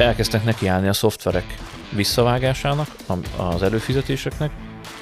elkezdtek 0.00 0.44
nekiállni 0.44 0.88
a 0.88 0.92
szoftverek 0.92 1.54
visszavágásának, 1.90 2.88
az 3.36 3.62
előfizetéseknek, 3.62 4.50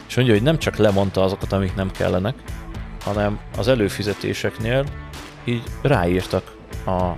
és 0.08 0.16
mondja, 0.16 0.34
hogy 0.34 0.42
nem 0.42 0.58
csak 0.58 0.76
lemondta 0.76 1.22
azokat, 1.22 1.52
amik 1.52 1.74
nem 1.74 1.90
kellenek, 1.90 2.34
hanem 3.04 3.38
az 3.56 3.68
előfizetéseknél 3.68 4.84
így 5.44 5.62
ráírtak 5.82 6.56
a 6.86 7.12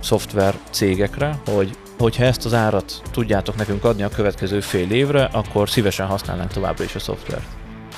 szoftver 0.00 0.54
cégekre, 0.70 1.38
hogy 1.46 1.76
hogyha 1.98 2.24
ezt 2.24 2.44
az 2.44 2.54
árat 2.54 3.02
tudjátok 3.10 3.56
nekünk 3.56 3.84
adni 3.84 4.02
a 4.02 4.08
következő 4.08 4.60
fél 4.60 4.90
évre, 4.90 5.24
akkor 5.24 5.70
szívesen 5.70 6.06
használnánk 6.06 6.52
továbbra 6.52 6.84
is 6.84 6.94
a 6.94 6.98
szoftvert. 6.98 7.46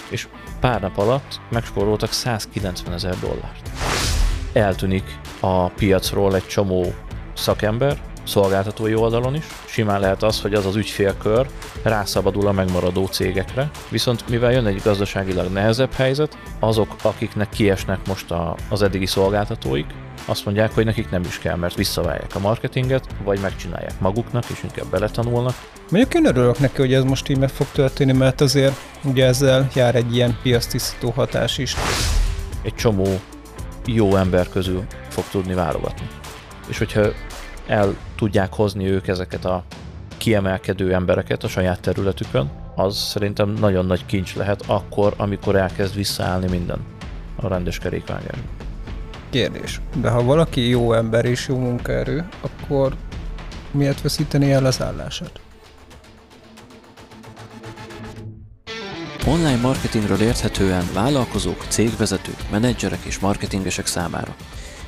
És 0.09 0.29
pár 0.61 0.81
nap 0.81 0.99
alatt 0.99 1.41
megspóroltak 1.51 2.13
190 2.13 2.95
ezer 2.95 3.19
dollárt. 3.21 3.71
Eltűnik 4.53 5.19
a 5.41 5.69
piacról 5.69 6.35
egy 6.35 6.47
csomó 6.47 6.95
szakember, 7.35 8.01
szolgáltatói 8.29 8.95
oldalon 8.95 9.35
is. 9.35 9.45
Simán 9.65 10.01
lehet 10.01 10.23
az, 10.23 10.41
hogy 10.41 10.55
az 10.55 10.67
az 10.67 10.77
ügyfélkör 10.77 11.47
rászabadul 11.83 12.47
a 12.47 12.53
megmaradó 12.53 13.07
cégekre, 13.07 13.71
viszont 13.89 14.29
mivel 14.29 14.53
jön 14.53 14.67
egy 14.67 14.81
gazdaságilag 14.85 15.53
nehezebb 15.53 15.93
helyzet, 15.93 16.39
azok, 16.61 16.97
akiknek 17.03 17.49
kiesnek 17.49 18.07
most 18.07 18.31
a, 18.31 18.57
az 18.69 18.83
eddigi 18.83 19.07
szolgáltatóik, 19.07 19.87
azt 20.25 20.45
mondják, 20.45 20.75
hogy 20.75 20.85
nekik 20.85 21.11
nem 21.11 21.23
is 21.23 21.39
kell, 21.39 21.57
mert 21.57 21.75
visszaválják 21.75 22.35
a 22.35 22.39
marketinget, 22.39 23.07
vagy 23.25 23.41
megcsinálják 23.41 24.01
maguknak, 24.01 24.45
és 24.51 24.63
inkább 24.63 24.91
beletanulnak. 24.91 25.55
Mondjuk 25.91 26.15
én 26.15 26.27
örülök 26.27 26.59
neki, 26.59 26.81
hogy 26.81 26.95
ez 26.95 27.05
most 27.05 27.29
így 27.29 27.39
meg 27.39 27.49
fog 27.49 27.67
történni, 27.73 28.13
mert 28.13 28.41
azért 28.41 28.77
ugye 29.05 29.27
ezzel 29.27 29.69
jár 29.75 29.95
egy 29.95 30.15
ilyen 30.15 30.39
piasztisztító 30.43 31.11
hatás 31.11 31.59
is. 31.59 31.77
Egy 32.63 32.75
csomó 32.75 33.21
jó 33.87 34.17
ember 34.17 34.49
közül 34.49 34.85
fog 35.09 35.25
tudni 35.31 35.55
válogatni. 35.55 36.07
És 36.69 36.79
hogyha 36.79 37.09
el 37.69 37.97
tudják 38.17 38.53
hozni 38.53 38.87
ők 38.87 39.09
ezeket 39.09 39.45
a 39.45 39.65
kiemelkedő 40.17 40.95
embereket 40.95 41.45
a 41.45 41.49
saját 41.49 41.81
területükön, 41.81 42.51
az 42.75 42.97
szerintem 42.97 43.49
nagyon 43.49 43.87
nagy 43.87 44.07
kincs 44.07 44.35
lehet 44.35 44.63
akkor, 44.67 45.15
amikor 45.17 45.57
elkezd 45.57 45.95
visszaállni 45.95 46.49
minden 46.49 46.79
a 47.37 47.49
rendes 47.49 47.79
kerékvágás. 47.79 48.39
Kérdés. 49.31 49.81
De 50.01 50.11
ha 50.11 50.23
valaki 50.23 50.69
jó 50.69 50.93
ember 50.93 51.25
és 51.25 51.49
jó 51.49 51.59
munkaerő, 51.59 52.29
akkor 52.41 52.97
miért 53.71 54.01
veszíteni 54.01 54.53
el 54.53 54.65
az 54.65 54.83
állását? 54.83 55.41
Online 59.27 59.61
marketingről 59.61 60.21
érthetően 60.21 60.85
vállalkozók, 60.95 61.65
cégvezetők, 61.69 62.51
menedzserek 62.51 63.05
és 63.05 63.19
marketingesek 63.19 63.87
számára. 63.87 64.35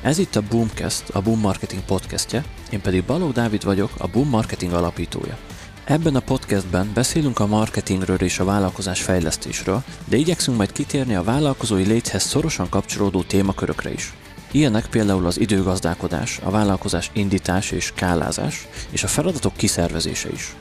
Ez 0.01 0.17
itt 0.17 0.35
a 0.35 0.43
Boomcast, 0.49 1.09
a 1.09 1.21
Boom 1.21 1.39
Marketing 1.39 1.81
podcastje, 1.81 2.43
én 2.71 2.81
pedig 2.81 3.03
Balogh 3.03 3.33
Dávid 3.33 3.63
vagyok, 3.63 3.91
a 3.97 4.07
Boom 4.07 4.29
Marketing 4.29 4.73
alapítója. 4.73 5.37
Ebben 5.83 6.15
a 6.15 6.19
podcastben 6.19 6.91
beszélünk 6.93 7.39
a 7.39 7.45
marketingről 7.45 8.21
és 8.21 8.39
a 8.39 8.43
vállalkozás 8.43 9.01
fejlesztésről, 9.01 9.83
de 10.05 10.17
igyekszünk 10.17 10.57
majd 10.57 10.71
kitérni 10.71 11.15
a 11.15 11.23
vállalkozói 11.23 11.85
léthez 11.85 12.23
szorosan 12.23 12.69
kapcsolódó 12.69 13.21
témakörökre 13.21 13.91
is. 13.91 14.13
Ilyenek 14.51 14.87
például 14.87 15.25
az 15.25 15.39
időgazdálkodás, 15.39 16.39
a 16.43 16.49
vállalkozás 16.49 17.09
indítás 17.13 17.71
és 17.71 17.83
skálázás, 17.83 18.67
és 18.89 19.03
a 19.03 19.07
feladatok 19.07 19.55
kiszervezése 19.55 20.29
is. 20.29 20.55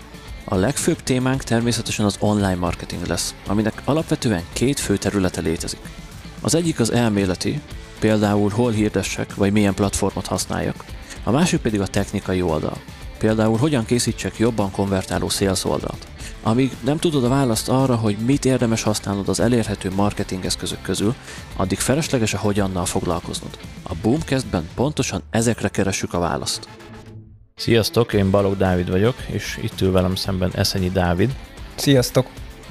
A 0.44 0.54
legfőbb 0.54 1.02
témánk 1.02 1.42
természetesen 1.42 2.04
az 2.04 2.16
online 2.18 2.54
marketing 2.54 3.06
lesz, 3.06 3.34
aminek 3.46 3.82
alapvetően 3.84 4.44
két 4.52 4.80
fő 4.80 4.96
területe 4.96 5.40
létezik. 5.40 5.80
Az 6.40 6.54
egyik 6.54 6.80
az 6.80 6.92
elméleti, 6.92 7.60
például 8.00 8.50
hol 8.50 8.70
hirdessek, 8.70 9.34
vagy 9.34 9.52
milyen 9.52 9.74
platformot 9.74 10.26
használjak. 10.26 10.84
A 11.24 11.30
másik 11.30 11.60
pedig 11.60 11.80
a 11.80 11.86
technikai 11.86 12.42
oldal, 12.42 12.76
például 13.18 13.56
hogyan 13.56 13.84
készítsek 13.84 14.38
jobban 14.38 14.70
konvertáló 14.70 15.28
sales 15.28 15.64
oldalt. 15.64 16.06
Amíg 16.42 16.70
nem 16.84 16.96
tudod 16.96 17.24
a 17.24 17.28
választ 17.28 17.68
arra, 17.68 17.96
hogy 17.96 18.16
mit 18.16 18.44
érdemes 18.44 18.82
használnod 18.82 19.28
az 19.28 19.40
elérhető 19.40 19.90
marketing 19.94 20.44
eszközök 20.44 20.82
közül, 20.82 21.14
addig 21.56 21.78
felesleges 21.78 22.34
a 22.34 22.38
hogyannal 22.38 22.84
foglalkoznod. 22.84 23.58
A 23.82 23.92
Boomcastben 24.02 24.68
pontosan 24.74 25.22
ezekre 25.30 25.68
keressük 25.68 26.14
a 26.14 26.18
választ. 26.18 26.68
Sziasztok, 27.56 28.12
én 28.12 28.30
Balogh 28.30 28.56
Dávid 28.56 28.90
vagyok, 28.90 29.14
és 29.26 29.58
itt 29.62 29.80
ül 29.80 29.92
velem 29.92 30.14
szemben 30.14 30.50
Eszenyi 30.54 30.90
Dávid. 30.90 31.34
Sziasztok! 31.74 32.26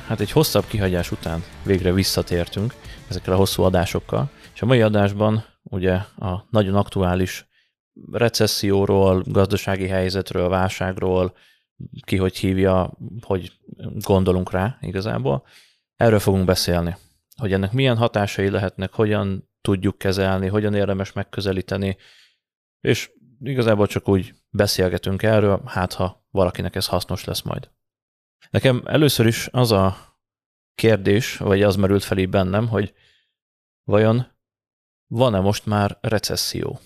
Hát 0.07 0.19
egy 0.19 0.31
hosszabb 0.31 0.65
kihagyás 0.67 1.11
után 1.11 1.43
végre 1.63 1.93
visszatértünk 1.93 2.73
ezekkel 3.07 3.33
a 3.33 3.37
hosszú 3.37 3.63
adásokkal, 3.63 4.29
és 4.59 4.65
a 4.65 4.67
mai 4.67 4.81
adásban 4.81 5.45
ugye 5.63 5.93
a 6.17 6.47
nagyon 6.49 6.75
aktuális 6.75 7.47
recesszióról, 8.11 9.23
gazdasági 9.25 9.87
helyzetről, 9.87 10.49
válságról, 10.49 11.35
ki 12.01 12.17
hogy 12.17 12.37
hívja, 12.37 12.97
hogy 13.21 13.59
gondolunk 13.99 14.51
rá 14.51 14.77
igazából. 14.81 15.45
Erről 15.95 16.19
fogunk 16.19 16.45
beszélni, 16.45 16.95
hogy 17.35 17.53
ennek 17.53 17.71
milyen 17.71 17.97
hatásai 17.97 18.49
lehetnek, 18.49 18.93
hogyan 18.93 19.49
tudjuk 19.61 19.97
kezelni, 19.97 20.47
hogyan 20.47 20.73
érdemes 20.73 21.11
megközelíteni, 21.11 21.97
és 22.79 23.11
igazából 23.41 23.87
csak 23.87 24.07
úgy 24.07 24.33
beszélgetünk 24.49 25.23
erről, 25.23 25.61
hát 25.65 25.93
ha 25.93 26.25
valakinek 26.31 26.75
ez 26.75 26.87
hasznos 26.87 27.23
lesz 27.23 27.41
majd. 27.41 27.69
Nekem 28.49 28.83
először 28.85 29.25
is 29.25 29.47
az 29.51 29.71
a 29.71 29.97
kérdés, 30.75 31.37
vagy 31.37 31.61
az 31.61 31.75
merült 31.75 32.03
fel 32.03 32.17
így 32.17 32.29
bennem, 32.29 32.67
hogy 32.67 32.93
vajon 33.83 34.37
van-e 35.09 35.39
most 35.39 35.65
már 35.65 35.97
recesszió? 36.01 36.79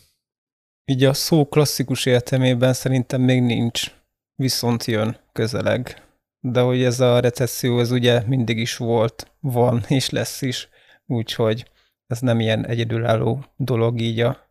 Így 0.86 1.04
a 1.04 1.14
szó 1.14 1.48
klasszikus 1.48 2.06
értelmében 2.06 2.74
szerintem 2.74 3.22
még 3.22 3.42
nincs, 3.42 3.96
viszont 4.36 4.86
jön 4.86 5.18
közeleg. 5.32 6.02
De 6.40 6.62
hogy 6.62 6.84
ez 6.84 7.00
a 7.00 7.20
recesszió, 7.20 7.80
ez 7.80 7.92
ugye 7.92 8.24
mindig 8.28 8.58
is 8.58 8.78
volt, 8.78 9.32
van 9.40 9.84
és 9.88 10.10
lesz 10.10 10.42
is, 10.42 10.70
úgyhogy 11.06 11.72
ez 12.08 12.20
nem 12.20 12.40
ilyen 12.40 12.66
egyedülálló 12.66 13.46
dolog 13.56 14.02
így 14.02 14.20
a 14.20 14.50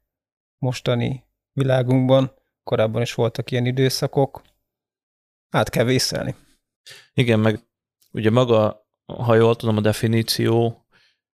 mostani 0.58 1.24
világunkban. 1.52 2.32
Korábban 2.62 3.02
is 3.02 3.14
voltak 3.14 3.50
ilyen 3.50 3.66
időszakok. 3.66 4.42
Át 5.50 5.68
kell 5.68 5.84
vészelni. 5.84 6.34
Igen, 7.14 7.40
meg 7.40 7.60
ugye 8.12 8.30
maga, 8.30 8.86
ha 9.06 9.34
jól 9.34 9.56
tudom, 9.56 9.76
a 9.76 9.80
definíció 9.80 10.81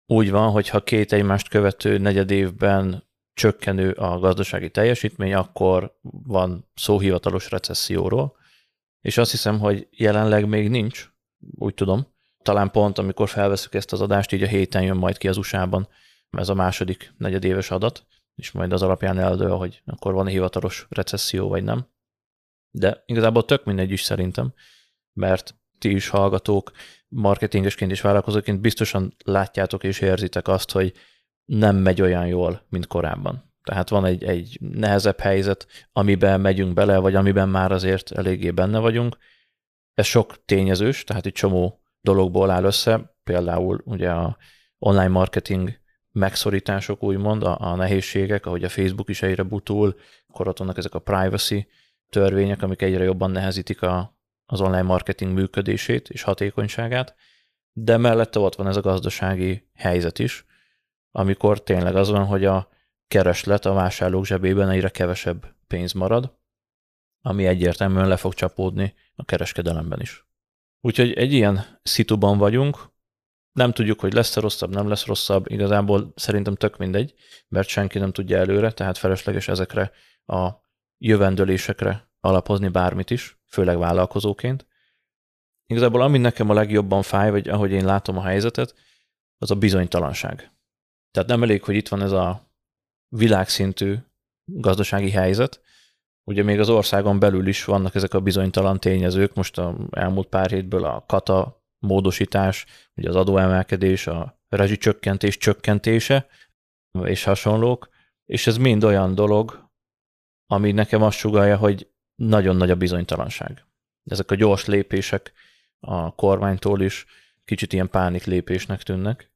úgy 0.08 0.32
van, 0.32 0.52
hogy 0.52 0.70
ha 0.70 0.84
két 0.84 1.14
egymást 1.14 1.48
követő 1.48 1.98
negyed 1.98 2.32
évben 2.32 3.04
csökkenő 3.34 3.92
a 3.92 4.20
gazdasági 4.20 4.70
teljesítmény, 4.70 5.34
akkor 5.34 6.00
van 6.02 6.70
szó 6.76 7.00
hivatalos 7.00 7.50
recesszióról, 7.50 8.36
és 9.02 9.18
azt 9.18 9.32
hiszem, 9.32 9.60
hogy 9.60 9.88
jelenleg 9.92 10.48
még 10.48 10.70
nincs, 10.70 11.12
úgy 11.56 11.74
tudom. 11.74 12.08
Talán 12.42 12.72
pont, 12.72 12.98
amikor 12.98 13.30
felveszük 13.30 13.74
ezt 13.74 13.94
az 13.94 14.02
adást, 14.02 14.32
így 14.32 14.44
a 14.44 14.48
héten 14.48 14.84
jön 14.84 14.98
majd 14.98 15.18
ki 15.18 15.28
az 15.28 15.38
USA-ban 15.38 15.88
ez 16.30 16.50
a 16.50 16.54
második 16.54 17.14
negyedéves 17.18 17.72
adat, 17.72 18.06
és 18.36 18.52
majd 18.52 18.74
az 18.74 18.82
alapján 18.82 19.20
eldől, 19.20 19.56
hogy 19.56 19.82
akkor 19.86 20.14
van-e 20.14 20.30
hivatalos 20.30 20.88
recesszió, 20.90 21.48
vagy 21.48 21.64
nem. 21.64 21.88
De 22.72 23.04
igazából 23.06 23.46
tök 23.46 23.64
mindegy 23.64 23.92
is 23.92 24.02
szerintem, 24.02 24.54
mert 25.14 25.56
ti 25.78 25.92
is 25.92 26.10
hallgatók, 26.10 26.72
marketingesként 27.08 27.92
és 27.92 28.02
vállalkozóként 28.02 28.62
biztosan 28.62 29.16
látjátok 29.24 29.84
és 29.84 30.00
érzitek 30.00 30.48
azt, 30.48 30.72
hogy 30.72 30.94
nem 31.46 31.76
megy 31.76 32.02
olyan 32.02 32.28
jól, 32.28 32.66
mint 32.70 32.88
korábban. 32.88 33.54
Tehát 33.64 33.90
van 33.90 34.06
egy, 34.06 34.24
egy 34.24 34.58
nehezebb 34.60 35.20
helyzet, 35.20 35.68
amiben 35.92 36.42
megyünk 36.42 36.74
bele, 36.74 36.98
vagy 36.98 37.16
amiben 37.16 37.50
már 37.50 37.72
azért 37.72 38.12
eléggé 38.12 38.52
benne 38.52 38.80
vagyunk. 38.80 39.18
Ez 39.94 40.06
sok 40.06 40.46
tényezős, 40.46 41.04
tehát 41.04 41.26
egy 41.26 41.34
csomó 41.34 41.82
dologból 42.02 42.50
áll 42.50 42.64
össze, 42.64 43.16
például 43.24 43.82
ugye 43.86 44.10
a 44.10 44.38
online 44.80 45.08
marketing 45.08 45.80
megszorítások, 46.12 47.04
úgymond, 47.04 47.44
a, 47.44 47.58
a 47.60 47.76
nehézségek, 47.76 48.46
ahogy 48.46 48.64
a 48.64 48.70
Facebook 48.70 49.10
is 49.10 49.22
egyre 49.22 49.44
butul, 49.44 49.96
akkor 50.28 50.48
ott 50.48 50.58
vannak 50.58 50.78
ezek 50.78 50.96
a 50.96 51.00
privacy 51.00 51.68
törvények, 52.10 52.62
amik 52.62 52.82
egyre 52.82 53.04
jobban 53.04 53.32
nehezítik 53.32 53.82
a, 53.82 54.17
az 54.50 54.62
online 54.62 54.82
marketing 54.82 55.34
működését 55.34 56.10
és 56.10 56.22
hatékonyságát, 56.22 57.16
de 57.72 57.98
mellette 57.98 58.40
ott 58.40 58.56
van 58.56 58.68
ez 58.68 58.76
a 58.76 58.82
gazdasági 58.82 59.70
helyzet 59.76 60.20
is, 60.20 60.46
amikor 61.12 61.64
tényleg 61.64 61.96
az 61.96 62.10
van, 62.10 62.26
hogy 62.26 62.46
a 62.46 62.70
kereslet 63.08 63.66
a 63.66 63.74
vásárlók 63.74 64.26
zsebében 64.26 64.70
egyre 64.70 64.90
kevesebb 64.90 65.56
pénz 65.68 65.94
marad, 65.94 66.36
ami 67.22 67.46
egyértelműen 67.46 68.08
le 68.08 68.18
fog 68.18 68.34
csapódni 68.34 68.94
a 69.16 69.26
kereskedelemben 69.26 70.02
is. 70.02 70.26
Úgyhogy 70.82 71.14
egy 71.14 71.34
ilyen 71.34 71.80
szituban 71.84 72.38
vagyunk, 72.38 72.96
nem 73.52 73.72
tudjuk, 73.72 74.00
hogy 74.00 74.14
lesz-e 74.14 74.40
rosszabb, 74.40 74.70
nem 74.70 74.88
lesz 74.88 75.06
rosszabb, 75.06 75.52
igazából 75.52 76.14
szerintem 76.16 76.56
tök 76.56 76.78
mindegy, 76.78 77.14
mert 77.48 77.68
senki 77.68 78.00
nem 78.00 78.12
tudja 78.12 78.38
előre, 78.38 78.72
tehát 78.72 78.98
felesleges 78.98 79.48
ezekre 79.48 79.92
a 80.26 80.50
jövendőlésekre 80.98 82.10
alapozni 82.20 82.68
bármit 82.68 83.10
is, 83.10 83.37
főleg 83.48 83.78
vállalkozóként. 83.78 84.68
Igazából 85.66 86.02
ami 86.02 86.18
nekem 86.18 86.50
a 86.50 86.54
legjobban 86.54 87.02
fáj, 87.02 87.32
vagy 87.32 87.48
ahogy 87.50 87.72
én 87.72 87.86
látom 87.86 88.18
a 88.18 88.24
helyzetet, 88.24 88.76
az 89.38 89.52
a 89.52 89.56
bizonytalanság. 89.56 90.52
Tehát 91.12 91.30
nem 91.30 91.44
elég, 91.44 91.64
hogy 91.64 91.76
itt 91.76 91.88
van 91.88 92.02
ez 92.02 92.12
a 92.12 92.52
világszintű 93.08 93.96
gazdasági 94.46 95.12
helyzet, 95.12 95.62
Ugye 96.28 96.44
még 96.44 96.60
az 96.60 96.70
országon 96.70 97.20
belül 97.20 97.48
is 97.48 97.66
vannak 97.66 97.96
ezek 97.96 98.14
a 98.14 98.20
bizonytalan 98.20 98.80
tényezők, 98.80 99.34
most 99.34 99.58
a 99.58 99.76
elmúlt 99.92 100.28
pár 100.28 100.50
hétből 100.50 100.84
a 100.84 101.04
kata 101.06 101.64
módosítás, 101.80 102.66
ugye 102.96 103.10
az 103.10 103.16
adóemelkedés, 103.16 104.08
a 104.08 104.42
rezsicsökkentés 104.48 105.38
csökkentése, 105.38 106.28
és 107.04 107.24
hasonlók, 107.24 107.90
és 108.26 108.48
ez 108.48 108.58
mind 108.58 108.84
olyan 108.84 109.16
dolog, 109.16 109.70
ami 110.46 110.72
nekem 110.72 111.02
azt 111.02 111.18
sugalja, 111.18 111.58
hogy 111.58 111.90
nagyon 112.18 112.56
nagy 112.56 112.70
a 112.70 112.76
bizonytalanság. 112.76 113.66
Ezek 114.04 114.32
a 114.32 114.36
gyors 114.36 114.66
lépések 114.66 115.32
a 115.80 116.16
kormánytól 116.16 116.82
is 116.82 117.06
kicsit 117.46 117.74
ilyen 117.74 117.90
pánik 117.90 118.24
lépésnek 118.24 118.84
tűnnek, 118.84 119.32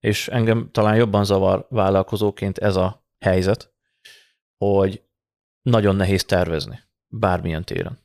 és 0.00 0.28
engem 0.28 0.68
talán 0.70 0.96
jobban 0.96 1.24
zavar 1.24 1.66
vállalkozóként 1.70 2.58
ez 2.58 2.76
a 2.76 3.06
helyzet, 3.18 3.72
hogy 4.56 5.02
nagyon 5.62 5.96
nehéz 5.96 6.24
tervezni, 6.24 6.80
bármilyen 7.06 7.64
téren. 7.64 7.98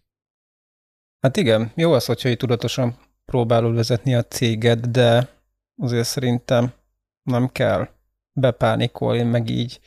Hát 1.20 1.38
igen, 1.38 1.72
jó 1.76 1.92
az, 1.92 2.06
hogyha 2.06 2.36
tudatosan 2.36 2.98
próbálod 3.26 3.76
vezetni 3.76 4.16
a 4.16 4.24
céged, 4.24 4.86
de 4.86 5.30
azért 5.78 6.08
szerintem 6.08 6.74
nem 7.24 7.48
kell 7.48 7.90
bepánikolni, 8.31 9.24
meg 9.24 9.50
így 9.50 9.80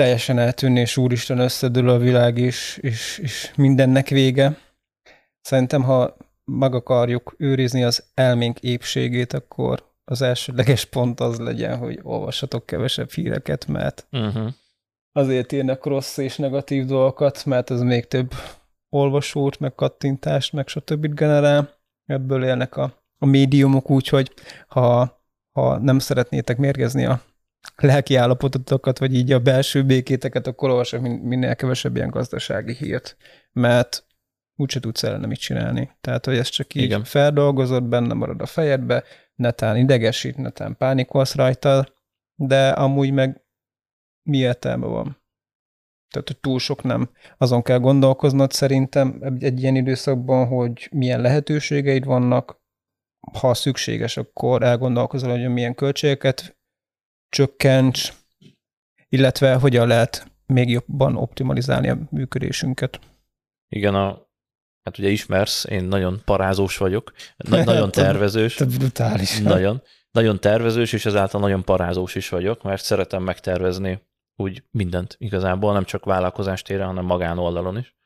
teljesen 0.00 0.38
eltűnni, 0.38 0.80
és 0.80 0.96
úristen 0.96 1.38
összedől 1.38 1.88
a 1.88 1.98
világ, 1.98 2.38
és, 2.38 2.78
és, 2.80 3.18
és 3.18 3.52
mindennek 3.56 4.08
vége. 4.08 4.56
Szerintem, 5.40 5.82
ha 5.82 6.16
meg 6.44 6.74
akarjuk 6.74 7.34
őrizni 7.38 7.84
az 7.84 8.04
elménk 8.14 8.58
épségét, 8.58 9.32
akkor 9.32 9.84
az 10.04 10.22
elsődleges 10.22 10.84
pont 10.84 11.20
az 11.20 11.38
legyen, 11.38 11.78
hogy 11.78 11.98
olvassatok 12.02 12.66
kevesebb 12.66 13.10
híreket, 13.10 13.66
mert 13.66 14.06
uh-huh. 14.12 14.52
azért 15.12 15.52
írnak 15.52 15.86
rossz 15.86 16.16
és 16.16 16.36
negatív 16.36 16.84
dolgokat, 16.84 17.44
mert 17.44 17.70
ez 17.70 17.80
még 17.80 18.06
több 18.06 18.32
olvasót, 18.88 19.58
meg 19.58 19.74
kattintást, 19.74 20.52
meg 20.52 20.68
stb. 20.68 21.14
generál. 21.14 21.78
Ebből 22.06 22.44
élnek 22.44 22.76
a, 22.76 23.02
a 23.18 23.26
médiumok, 23.26 23.90
úgyhogy 23.90 24.32
ha, 24.68 25.20
ha 25.52 25.78
nem 25.78 25.98
szeretnétek 25.98 26.58
mérgezni 26.58 27.04
a 27.04 27.22
lelki 27.80 28.14
állapototokat, 28.14 28.98
vagy 28.98 29.14
így 29.14 29.32
a 29.32 29.38
belső 29.38 29.84
békéteket, 29.84 30.46
akkor 30.46 30.70
olvasok 30.70 31.00
minél 31.00 31.56
kevesebb 31.56 31.96
ilyen 31.96 32.10
gazdasági 32.10 32.74
hírt, 32.74 33.16
mert 33.52 34.04
úgyse 34.56 34.80
tudsz 34.80 35.02
ellene 35.02 35.26
mit 35.26 35.38
csinálni. 35.38 35.90
Tehát, 36.00 36.24
hogy 36.24 36.36
ezt 36.36 36.52
csak 36.52 36.74
így 36.74 36.82
Igen. 36.82 37.04
feldolgozod, 37.04 37.84
benne 37.84 38.14
marad 38.14 38.40
a 38.40 38.46
fejedbe, 38.46 39.04
netán 39.34 39.76
idegesít, 39.76 40.36
netán 40.36 40.76
pánikolsz 40.76 41.34
rajta, 41.34 41.86
de 42.34 42.68
amúgy 42.68 43.12
meg 43.12 43.44
mi 44.22 44.38
értelme 44.38 44.86
van? 44.86 45.18
Tehát, 46.10 46.28
hogy 46.28 46.38
túl 46.38 46.58
sok 46.58 46.82
nem. 46.82 47.10
Azon 47.38 47.62
kell 47.62 47.78
gondolkoznod 47.78 48.52
szerintem 48.52 49.18
egy, 49.20 49.44
egy 49.44 49.62
ilyen 49.62 49.76
időszakban, 49.76 50.46
hogy 50.46 50.88
milyen 50.92 51.20
lehetőségeid 51.20 52.04
vannak, 52.04 52.60
ha 53.38 53.54
szükséges, 53.54 54.16
akkor 54.16 54.62
elgondolkozol, 54.62 55.30
hogy 55.30 55.48
milyen 55.48 55.74
költségeket 55.74 56.58
csökkents, 57.30 58.12
illetve 59.08 59.54
hogyan 59.54 59.86
lehet 59.86 60.30
még 60.46 60.68
jobban 60.68 61.16
optimalizálni 61.16 61.88
a 61.88 61.98
működésünket. 62.10 63.00
Igen, 63.68 63.94
a, 63.94 64.06
hát 64.82 64.98
ugye 64.98 65.08
ismersz, 65.08 65.64
én 65.64 65.84
nagyon 65.84 66.20
parázós 66.24 66.76
vagyok, 66.76 67.12
na, 67.36 67.64
nagyon 67.64 67.90
tervezős. 67.90 68.54
Te 68.54 68.64
brutális. 68.64 69.38
Nagyon, 69.38 69.82
nagyon 70.10 70.40
tervezős, 70.40 70.92
és 70.92 71.06
ezáltal 71.06 71.40
nagyon 71.40 71.64
parázós 71.64 72.14
is 72.14 72.28
vagyok, 72.28 72.62
mert 72.62 72.82
szeretem 72.82 73.22
megtervezni 73.22 74.08
úgy 74.36 74.64
mindent 74.70 75.16
igazából, 75.18 75.72
nem 75.72 75.84
csak 75.84 76.04
vállalkozás 76.04 76.62
téren, 76.62 76.86
hanem 76.86 77.04
magánoldalon 77.04 77.78
is. 77.78 77.96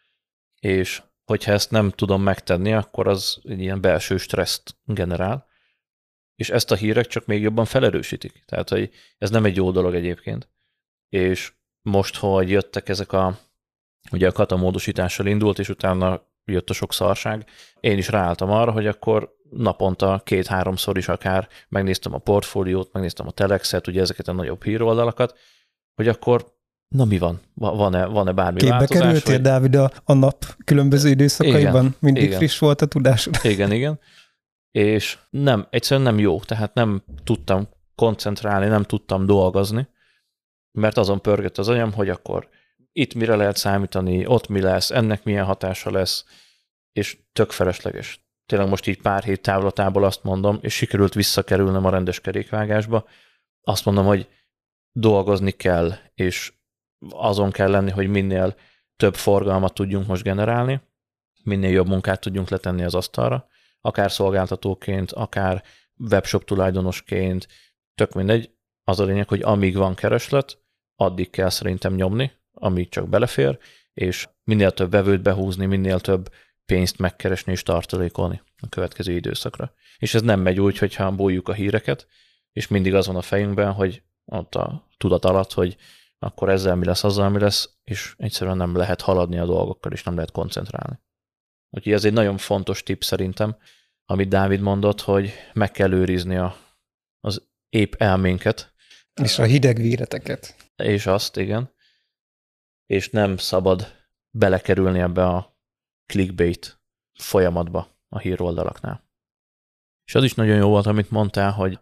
És 0.61 1.03
hogyha 1.25 1.53
ezt 1.53 1.71
nem 1.71 1.91
tudom 1.91 2.23
megtenni, 2.23 2.73
akkor 2.73 3.09
az 3.09 3.41
egy 3.45 3.61
ilyen 3.61 3.81
belső 3.81 4.17
stresszt 4.17 4.77
generál, 4.85 5.47
és 6.37 6.51
ezt 6.51 6.71
a 6.71 6.75
hírek 6.75 7.07
csak 7.07 7.27
még 7.27 7.43
jobban 7.43 7.65
felerősítik. 7.65 8.43
Tehát, 8.47 8.69
hogy 8.69 8.91
ez 9.19 9.31
nem 9.31 9.45
egy 9.45 9.57
jó 9.57 9.71
dolog 9.71 9.95
egyébként. 9.95 10.49
És 11.09 11.53
most, 11.83 12.17
hogy 12.17 12.51
jöttek 12.51 12.89
ezek 12.89 13.13
a, 13.13 13.39
ugye 14.11 14.29
a 14.29 14.33
kata 14.33 14.57
módosítással 14.57 15.27
indult, 15.27 15.59
és 15.59 15.69
utána 15.69 16.23
jött 16.45 16.71
a 16.71 16.73
sok 16.73 16.93
szarság, 16.93 17.47
én 17.81 17.99
is 17.99 18.09
ráálltam 18.09 18.51
arra, 18.51 18.71
hogy 18.71 18.87
akkor 18.87 19.37
naponta 19.51 20.21
két-háromszor 20.25 20.99
is 20.99 21.09
akár 21.09 21.49
megnéztem 21.69 22.15
a 22.15 22.19
portfóliót, 22.19 22.93
megnéztem 22.93 23.27
a 23.27 23.31
telexet, 23.31 23.87
ugye 23.87 24.01
ezeket 24.01 24.29
a 24.29 24.33
nagyobb 24.33 24.65
híroldalakat, 24.65 25.39
hogy 25.95 26.09
akkor 26.09 26.53
na 26.89 27.05
mi 27.05 27.19
van? 27.19 27.41
Van-e, 27.55 28.07
van-e 28.07 28.33
bármi 28.33 28.59
Képbe 28.59 28.77
változás? 28.77 29.03
kerültél, 29.03 29.35
vagy... 29.35 29.43
Dávid, 29.43 29.75
a, 29.75 29.91
a 30.05 30.13
nap 30.13 30.45
különböző 30.65 31.09
időszakaiban? 31.09 31.85
Igen, 31.85 31.97
Mindig 32.01 32.23
igen. 32.23 32.39
friss 32.39 32.59
volt 32.59 32.83
a 32.83 32.87
tudásod? 32.87 33.39
Igen, 33.43 33.73
igen 33.73 33.99
és 34.75 35.19
nem, 35.31 35.67
egyszerűen 35.71 36.07
nem 36.07 36.19
jó, 36.19 36.41
tehát 36.41 36.75
nem 36.75 37.05
tudtam 37.25 37.69
koncentrálni, 37.95 38.67
nem 38.67 38.83
tudtam 38.83 39.27
dolgozni, 39.27 39.89
mert 40.71 40.97
azon 40.97 41.21
pörgött 41.21 41.59
az 41.59 41.69
anyam, 41.69 41.93
hogy 41.93 42.09
akkor 42.09 42.49
itt 42.93 43.15
mire 43.15 43.37
lehet 43.37 43.57
számítani, 43.57 44.27
ott 44.27 44.49
mi 44.49 44.61
lesz, 44.61 44.91
ennek 44.91 45.25
milyen 45.25 45.45
hatása 45.45 45.91
lesz, 45.91 46.25
és 46.93 47.19
tök 47.33 47.51
felesleges. 47.51 48.27
Tényleg 48.47 48.69
most 48.69 48.87
így 48.87 49.01
pár 49.01 49.23
hét 49.23 49.43
távlatából 49.43 50.05
azt 50.05 50.23
mondom, 50.23 50.59
és 50.61 50.75
sikerült 50.75 51.15
visszakerülnem 51.15 51.85
a 51.85 51.91
rendes 51.91 52.21
kerékvágásba, 52.21 53.05
azt 53.61 53.85
mondom, 53.85 54.07
hogy 54.07 54.29
dolgozni 54.93 55.51
kell, 55.51 55.93
és 56.15 56.53
azon 57.09 57.51
kell 57.51 57.71
lenni, 57.71 57.91
hogy 57.91 58.09
minél 58.09 58.55
több 58.97 59.15
forgalmat 59.15 59.75
tudjunk 59.75 60.07
most 60.07 60.23
generálni, 60.23 60.81
minél 61.45 61.71
jobb 61.71 61.89
munkát 61.89 62.21
tudjunk 62.21 62.49
letenni 62.49 62.85
az 62.85 62.95
asztalra, 62.95 63.49
akár 63.85 64.13
szolgáltatóként, 64.13 65.13
akár 65.13 65.63
webshop 66.11 66.45
tulajdonosként, 66.45 67.49
tök 67.95 68.13
mindegy. 68.13 68.51
Az 68.85 69.01
a 69.01 69.05
lényeg, 69.05 69.29
hogy 69.29 69.43
amíg 69.43 69.77
van 69.77 69.95
kereslet, 69.95 70.63
addig 70.97 71.31
kell 71.31 71.49
szerintem 71.49 71.95
nyomni, 71.95 72.33
amíg 72.53 72.89
csak 72.89 73.09
belefér, 73.09 73.59
és 73.95 74.29
minél 74.45 74.71
több 74.71 74.91
vevőt 74.91 75.23
behúzni, 75.23 75.67
minél 75.67 76.01
több 76.01 76.33
pénzt 76.65 76.99
megkeresni 76.99 77.53
és 77.53 77.63
tartalékolni 77.63 78.43
a 78.57 78.69
következő 78.69 79.13
időszakra. 79.13 79.73
És 79.99 80.15
ez 80.15 80.23
nem 80.23 80.41
megy 80.41 80.61
úgy, 80.61 80.79
hogyha 80.79 81.11
bújjuk 81.11 81.49
a 81.49 81.53
híreket, 81.53 82.07
és 82.53 82.69
mindig 82.69 82.95
az 82.95 83.07
van 83.07 83.17
a 83.17 83.23
fejünkben, 83.23 83.73
hogy 83.73 84.03
ott 84.25 84.55
a 84.55 84.89
tudat 84.97 85.25
alatt, 85.25 85.53
hogy 85.53 85.77
akkor 86.19 86.49
ezzel 86.49 86.77
mi 86.77 86.85
lesz, 86.85 87.05
azzal 87.05 87.29
mi 87.29 87.39
lesz, 87.39 87.71
és 87.85 88.15
egyszerűen 88.19 88.57
nem 88.57 88.77
lehet 88.77 89.01
haladni 89.01 89.39
a 89.39 89.47
dolgokkal, 89.47 89.93
és 89.93 90.03
nem 90.03 90.15
lehet 90.15 90.31
koncentrálni. 90.31 90.99
Úgyhogy 91.71 91.93
ez 91.93 92.05
egy 92.05 92.13
nagyon 92.13 92.37
fontos 92.37 92.83
tipp 92.83 93.01
szerintem, 93.01 93.57
amit 94.05 94.29
Dávid 94.29 94.61
mondott, 94.61 95.01
hogy 95.01 95.33
meg 95.53 95.71
kell 95.71 95.93
őrizni 95.93 96.37
a, 96.37 96.57
az 97.21 97.49
épp 97.69 97.95
elménket. 97.95 98.73
És 99.23 99.39
a 99.39 99.45
hideg 99.45 99.77
víreteket. 99.77 100.71
És 100.77 101.07
azt, 101.07 101.37
igen. 101.37 101.73
És 102.87 103.11
nem 103.11 103.37
szabad 103.37 103.93
belekerülni 104.31 104.99
ebbe 104.99 105.27
a 105.27 105.59
clickbait 106.07 106.83
folyamatba 107.19 107.89
a 108.09 108.19
híroldalaknál. 108.19 109.05
És 110.05 110.15
az 110.15 110.25
is 110.25 110.35
nagyon 110.35 110.57
jó 110.57 110.69
volt, 110.69 110.87
amit 110.87 111.11
mondtál, 111.11 111.53
hogy 111.53 111.79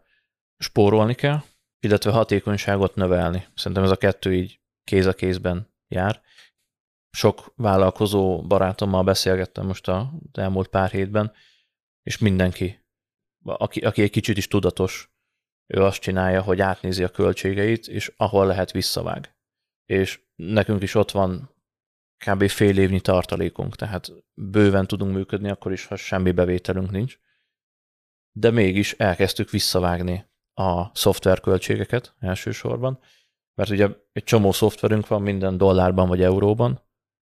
spórolni 0.59 1.14
kell, 1.14 1.43
illetve 1.81 2.11
hatékonyságot 2.11 2.95
növelni. 2.95 3.47
Szerintem 3.55 3.83
ez 3.83 3.91
a 3.91 3.97
kettő 3.97 4.35
így 4.35 4.61
kéz 4.85 5.07
a 5.07 5.14
kézben 5.14 5.75
jár 5.88 6.23
sok 7.17 7.52
vállalkozó 7.57 8.43
barátommal 8.43 9.05
beszélgettem 9.05 9.67
most 9.67 9.88
az 9.88 10.07
elmúlt 10.33 10.69
pár 10.69 10.91
hétben, 10.91 11.33
és 12.02 12.18
mindenki, 12.18 12.85
aki, 13.42 13.80
aki 13.80 14.02
egy 14.02 14.11
kicsit 14.11 14.37
is 14.37 14.49
tudatos, 14.49 15.11
ő 15.66 15.82
azt 15.82 16.00
csinálja, 16.00 16.42
hogy 16.42 16.61
átnézi 16.61 17.04
a 17.04 17.09
költségeit, 17.09 17.88
és 17.88 18.12
ahol 18.16 18.47
lehet 18.47 18.71
visszavág. 18.71 19.37
És 19.85 20.21
nekünk 20.35 20.82
is 20.82 20.94
ott 20.94 21.11
van 21.11 21.54
kb. 22.26 22.49
fél 22.49 22.78
évnyi 22.78 23.00
tartalékunk, 23.00 23.76
tehát 23.76 24.12
bőven 24.35 24.87
tudunk 24.87 25.14
működni 25.14 25.50
akkor 25.50 25.73
is, 25.73 25.87
ha 25.87 25.97
semmi 25.97 26.32
bevételünk 26.32 26.90
nincs. 26.90 27.18
De 28.32 28.50
mégis 28.50 28.92
elkezdtük 28.92 29.50
visszavágni 29.50 30.30
a 30.54 30.97
szoftverköltségeket 30.97 32.14
elsősorban, 32.18 33.00
mert 33.54 33.71
ugye 33.71 33.88
egy 34.12 34.25
csomó 34.25 34.52
szoftverünk 34.52 35.06
van 35.09 35.23
minden 35.23 35.56
dollárban 35.56 36.09
vagy 36.09 36.23
euróban, 36.23 36.82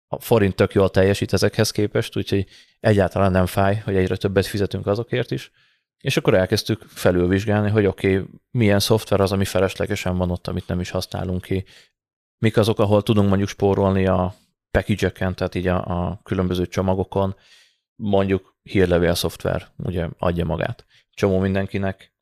a 0.08 0.20
forint 0.20 0.56
tök 0.56 0.74
jól 0.74 0.90
teljesít 0.90 1.34
ezekhez 1.34 1.72
képest, 1.72 2.18
úgyhogy 2.18 2.46
egyáltalán 2.80 3.32
nem 3.32 3.46
fáj, 3.46 3.76
hogy 3.76 3.96
egyre 3.96 4.16
többet 4.16 4.46
fizetünk 4.46 4.88
azokért 4.88 5.32
is. 5.32 5.52
És 5.98 6.18
akkor 6.18 6.34
elkezdtük 6.34 6.82
felülvizsgálni, 6.88 7.70
hogy 7.70 7.86
oké, 7.86 8.18
okay, 8.18 8.30
milyen 8.52 8.80
szoftver 8.80 9.20
az, 9.20 9.32
ami 9.32 9.46
feleslegesen 9.46 10.18
van 10.18 10.32
ott, 10.32 10.48
amit 10.48 10.68
nem 10.68 10.80
is 10.80 10.90
használunk 10.90 11.42
ki. 11.42 11.66
Mik 12.38 12.58
azok, 12.58 12.80
ahol 12.80 13.04
tudunk 13.04 13.28
mondjuk 13.28 13.50
spórolni 13.50 14.08
a 14.08 14.36
package 14.72 15.10
tehát 15.10 15.56
így 15.56 15.68
a, 15.68 15.86
a 15.86 16.20
különböző 16.24 16.68
csomagokon, 16.68 17.36
mondjuk 17.96 18.56
hírlevél 18.62 19.16
szoftver, 19.16 19.68
ugye 19.78 20.08
adja 20.18 20.46
magát. 20.46 20.86
Csomó 21.14 21.40
mindenkinek 21.40 22.14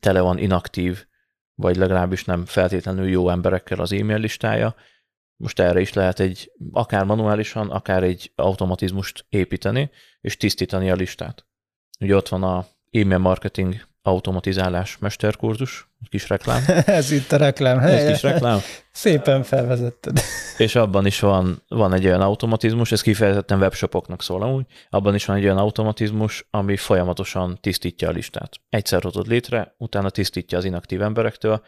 tele 0.00 0.20
van 0.20 0.38
inaktív, 0.38 1.06
vagy 1.54 1.76
legalábbis 1.76 2.24
nem 2.24 2.44
feltétlenül 2.44 3.08
jó 3.08 3.28
emberekkel 3.28 3.80
az 3.80 3.92
e-mail 3.92 4.18
listája, 4.18 4.74
most 5.38 5.60
erre 5.60 5.80
is 5.80 5.92
lehet 5.92 6.20
egy, 6.20 6.52
akár 6.72 7.04
manuálisan, 7.04 7.70
akár 7.70 8.02
egy 8.02 8.32
automatizmust 8.34 9.26
építeni, 9.28 9.90
és 10.20 10.36
tisztítani 10.36 10.90
a 10.90 10.94
listát. 10.94 11.46
Ugye 12.00 12.16
ott 12.16 12.28
van 12.28 12.42
a 12.42 12.66
e-mail 12.90 13.18
marketing 13.18 13.86
automatizálás 14.02 14.98
mesterkurzus, 14.98 15.88
egy 16.00 16.08
kis 16.08 16.28
reklám. 16.28 16.62
Ez 16.86 17.10
itt 17.10 17.32
a 17.32 17.36
reklám 17.36 17.78
helye. 17.78 18.12
kis 18.12 18.22
reklám. 18.22 18.58
Szépen 18.92 19.42
felvezetted. 19.42 20.20
És 20.56 20.74
abban 20.74 21.06
is 21.06 21.20
van, 21.20 21.62
van 21.68 21.92
egy 21.92 22.06
olyan 22.06 22.20
automatizmus, 22.20 22.92
ez 22.92 23.00
kifejezetten 23.00 23.58
webshopoknak 23.58 24.22
szól 24.22 24.42
amúgy, 24.42 24.66
abban 24.90 25.14
is 25.14 25.24
van 25.24 25.36
egy 25.36 25.44
olyan 25.44 25.58
automatizmus, 25.58 26.46
ami 26.50 26.76
folyamatosan 26.76 27.58
tisztítja 27.60 28.08
a 28.08 28.12
listát. 28.12 28.56
Egyszer 28.68 29.02
hozod 29.02 29.26
létre, 29.26 29.74
utána 29.78 30.10
tisztítja 30.10 30.58
az 30.58 30.64
inaktív 30.64 31.02
emberektől, 31.02 31.62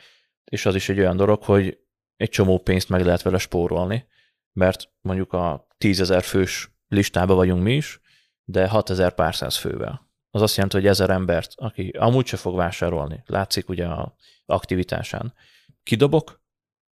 és 0.45 0.67
az 0.67 0.75
is 0.75 0.89
egy 0.89 0.99
olyan 0.99 1.17
dolog, 1.17 1.43
hogy 1.43 1.79
egy 2.21 2.29
csomó 2.29 2.59
pénzt 2.59 2.89
meg 2.89 3.05
lehet 3.05 3.23
vele 3.23 3.39
spórolni, 3.39 4.07
mert 4.53 4.93
mondjuk 5.01 5.33
a 5.33 5.67
tízezer 5.79 6.23
fős 6.23 6.71
listába 6.89 7.35
vagyunk 7.35 7.63
mi 7.63 7.75
is, 7.75 8.01
de 8.45 8.69
6000 8.69 9.15
pár 9.15 9.35
száz 9.35 9.57
fővel. 9.57 10.09
Az 10.31 10.43
azt 10.43 10.55
jelenti, 10.55 10.77
hogy 10.77 10.87
ezer 10.87 11.11
embert, 11.11 11.53
aki 11.57 11.89
amúgy 11.89 12.27
se 12.27 12.37
fog 12.37 12.57
vásárolni, 12.57 13.23
látszik 13.27 13.69
ugye 13.69 13.87
a 13.87 14.15
aktivitásán, 14.47 15.35
kidobok, 15.83 16.43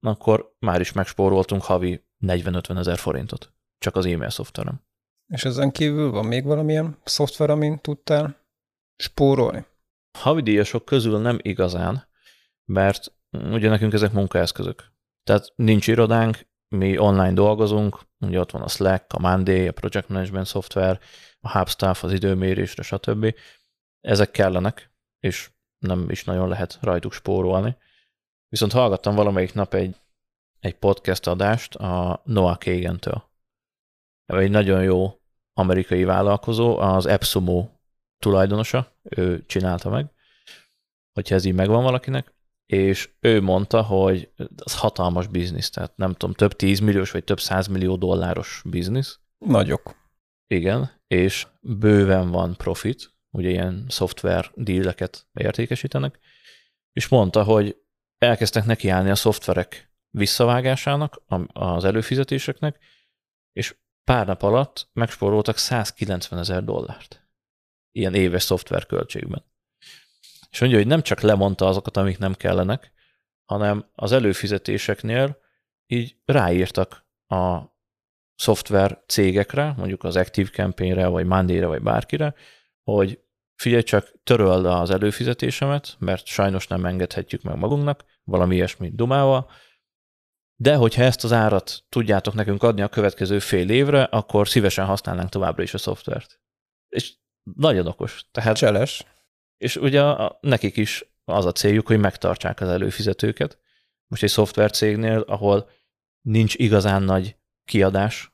akkor 0.01 0.55
már 0.59 0.81
is 0.81 0.93
megspóroltunk 0.93 1.63
havi 1.63 2.05
40-50 2.21 2.79
ezer 2.79 2.99
forintot. 2.99 3.53
Csak 3.79 3.97
az 3.97 4.07
e-mail 4.07 4.31
szoftverem. 4.31 4.83
És 5.27 5.45
ezen 5.45 5.71
kívül 5.71 6.11
van 6.11 6.27
még 6.27 6.45
valamilyen 6.45 6.99
szoftver, 7.05 7.51
amin 7.51 7.81
tudtál 7.81 8.37
spórolni? 8.97 9.65
Havidíjasok 10.19 10.85
közül 10.85 11.21
nem 11.21 11.39
igazán, 11.43 12.09
mert 12.65 13.13
ugye 13.31 13.69
nekünk 13.69 13.93
ezek 13.93 14.13
munkaeszközök. 14.13 14.93
Tehát 15.25 15.53
nincs 15.57 15.87
irodánk, 15.87 16.47
mi 16.69 16.99
online 16.99 17.33
dolgozunk, 17.33 18.01
ugye 18.21 18.41
ott 18.41 18.51
van 18.51 18.63
a 18.63 18.69
Slack, 18.69 19.13
a 19.13 19.19
Monday, 19.19 19.69
a 19.69 19.73
Project 19.73 20.09
Management 20.09 20.47
szoftver, 20.47 21.01
a 21.41 21.59
Hubstaff 21.59 22.03
az 22.03 22.13
időmérésre, 22.13 22.83
stb. 22.83 23.35
Ezek 24.01 24.31
kellenek, 24.31 24.91
és 25.21 25.51
nem 25.79 26.11
is 26.11 26.25
nagyon 26.25 26.49
lehet 26.49 26.79
rajtuk 26.81 27.13
spórolni. 27.13 27.77
Viszont 28.49 28.73
hallgattam 28.73 29.15
valamelyik 29.15 29.55
nap 29.55 29.75
egy, 29.75 29.97
egy 30.61 30.75
podcast 30.75 31.27
adást 31.27 31.75
a 31.75 32.23
Noah 32.25 32.59
Kagan-től. 32.59 33.23
Egy 34.27 34.51
nagyon 34.51 34.83
jó 34.83 35.21
amerikai 35.53 36.05
vállalkozó, 36.05 36.79
az 36.79 37.07
AppSumo 37.07 37.69
tulajdonosa, 38.19 38.93
ő 39.03 39.45
csinálta 39.47 39.91
meg, 39.91 40.13
hogyha 41.13 41.35
ez 41.35 41.45
így 41.45 41.55
megvan 41.55 41.83
valakinek, 41.83 42.34
és 42.67 43.11
ő 43.21 43.41
mondta, 43.41 43.83
hogy 43.83 44.31
az 44.57 44.79
hatalmas 44.79 45.27
biznisz, 45.27 45.71
tehát 45.71 45.97
nem 45.97 46.13
tudom, 46.13 46.35
több 46.35 46.53
tízmilliós 46.53 47.11
vagy 47.11 47.25
több 47.25 47.41
százmillió 47.41 47.97
dolláros 47.97 48.63
biznisz. 48.65 49.19
Nagyok. 49.39 50.03
Igen, 50.47 50.91
és 51.07 51.47
bőven 51.61 52.31
van 52.31 52.57
profit, 52.57 53.15
ugye 53.31 53.49
ilyen 53.49 53.85
szoftver 53.89 54.51
díleket 54.55 55.27
értékesítenek, 55.33 56.19
és 56.93 57.09
mondta, 57.09 57.43
hogy 57.43 57.77
elkezdtek 58.19 58.65
nekiállni 58.65 59.11
a 59.11 59.15
szoftverek 59.15 59.93
visszavágásának, 60.11 61.23
az 61.53 61.85
előfizetéseknek, 61.85 62.79
és 63.53 63.77
pár 64.05 64.27
nap 64.27 64.43
alatt 64.43 64.89
megspóroltak 64.93 65.57
190 65.57 66.39
ezer 66.39 66.65
dollárt. 66.65 67.29
Ilyen 67.91 68.15
éves 68.15 68.43
szoftverköltségben. 68.43 69.45
És 70.55 70.61
mondja, 70.61 70.79
hogy 70.79 70.87
nem 70.87 71.03
csak 71.03 71.21
lemondta 71.21 71.67
azokat, 71.67 71.97
amik 71.97 72.19
nem 72.19 72.35
kellenek, 72.35 72.93
hanem 73.45 73.91
az 73.95 74.13
előfizetéseknél 74.13 75.39
így 75.87 76.17
ráírtak 76.25 77.07
a 77.27 77.61
szoftver 78.35 79.03
cégekre, 79.07 79.75
mondjuk 79.77 80.05
az 80.05 80.17
Active 80.17 80.51
Campaign-re, 80.51 81.07
vagy 81.07 81.27
Monday-re, 81.27 81.67
vagy 81.67 81.83
bárkire, 81.83 82.35
hogy 82.83 83.21
figyelj 83.55 83.83
csak, 83.83 84.13
töröld 84.23 84.67
az 84.67 84.91
előfizetésemet, 84.91 85.97
mert 85.99 86.27
sajnos 86.27 86.67
nem 86.67 86.85
engedhetjük 86.85 87.43
meg 87.43 87.57
magunknak, 87.57 88.05
valami 88.25 88.55
ilyesmit 88.55 88.95
dumálva, 88.95 89.51
de 90.57 90.75
hogyha 90.75 91.03
ezt 91.03 91.25
az 91.25 91.33
árat 91.33 91.85
tudjátok 91.89 92.35
nekünk 92.35 92.63
adni 92.63 92.83
a 92.83 92.89
következő 92.89 93.39
fél 93.39 93.71
évre, 93.71 94.03
akkor 94.03 94.49
szívesen 94.49 94.87
használnánk 94.87 95.29
továbbra 95.29 95.63
is 95.63 95.75
a 95.75 95.79
szoftvert. 95.79 96.41
És 96.89 97.15
nagyon 97.55 97.87
okos. 97.87 98.25
Tehát, 98.31 98.57
Cseles. 98.57 99.05
És 99.65 99.77
ugye 99.77 100.03
a, 100.03 100.39
nekik 100.41 100.77
is 100.77 101.05
az 101.25 101.45
a 101.45 101.53
céljuk, 101.53 101.87
hogy 101.87 101.99
megtartsák 101.99 102.61
az 102.61 102.69
előfizetőket. 102.69 103.59
Most 104.07 104.23
egy 104.23 104.31
szoftvercégnél, 104.31 105.21
ahol 105.21 105.71
nincs 106.21 106.55
igazán 106.55 107.03
nagy 107.03 107.37
kiadás, 107.65 108.33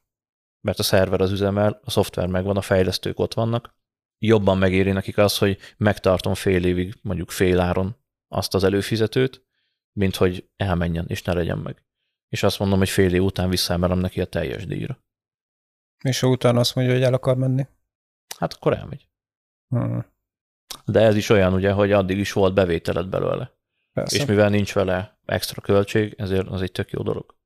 mert 0.60 0.78
a 0.78 0.82
szerver 0.82 1.20
az 1.20 1.32
üzemel, 1.32 1.80
a 1.84 1.90
szoftver 1.90 2.26
megvan, 2.26 2.56
a 2.56 2.60
fejlesztők 2.60 3.18
ott 3.18 3.34
vannak, 3.34 3.74
jobban 4.18 4.58
megéri 4.58 4.92
nekik 4.92 5.18
az, 5.18 5.38
hogy 5.38 5.58
megtartom 5.76 6.34
fél 6.34 6.64
évig, 6.64 6.98
mondjuk 7.02 7.30
fél 7.30 7.60
áron 7.60 7.96
azt 8.28 8.54
az 8.54 8.64
előfizetőt, 8.64 9.44
mint 9.92 10.16
hogy 10.16 10.50
elmenjen 10.56 11.04
és 11.08 11.22
ne 11.22 11.32
legyen 11.32 11.58
meg. 11.58 11.84
És 12.28 12.42
azt 12.42 12.58
mondom, 12.58 12.78
hogy 12.78 12.88
fél 12.88 13.14
év 13.14 13.22
után 13.22 13.48
visszaemelem 13.48 13.98
neki 13.98 14.20
a 14.20 14.24
teljes 14.24 14.66
díjra. 14.66 15.04
És 16.02 16.20
ha 16.20 16.28
utána 16.28 16.60
azt 16.60 16.74
mondja, 16.74 16.94
hogy 16.94 17.02
el 17.02 17.14
akar 17.14 17.36
menni. 17.36 17.66
Hát 18.38 18.52
akkor 18.52 18.76
elmegy. 18.76 19.08
Hmm. 19.68 20.09
De 20.90 21.00
ez 21.00 21.16
is 21.16 21.28
olyan 21.28 21.52
ugye, 21.52 21.72
hogy 21.72 21.92
addig 21.92 22.18
is 22.18 22.32
volt 22.32 22.54
bevételed 22.54 23.08
belőle. 23.08 23.52
Persze. 23.92 24.16
És 24.16 24.24
mivel 24.24 24.48
nincs 24.48 24.74
vele 24.74 25.18
extra 25.24 25.60
költség, 25.60 26.14
ezért 26.18 26.46
az 26.46 26.62
egy 26.62 26.72
tök 26.72 26.90
jó 26.90 27.02
dolog. 27.02 27.38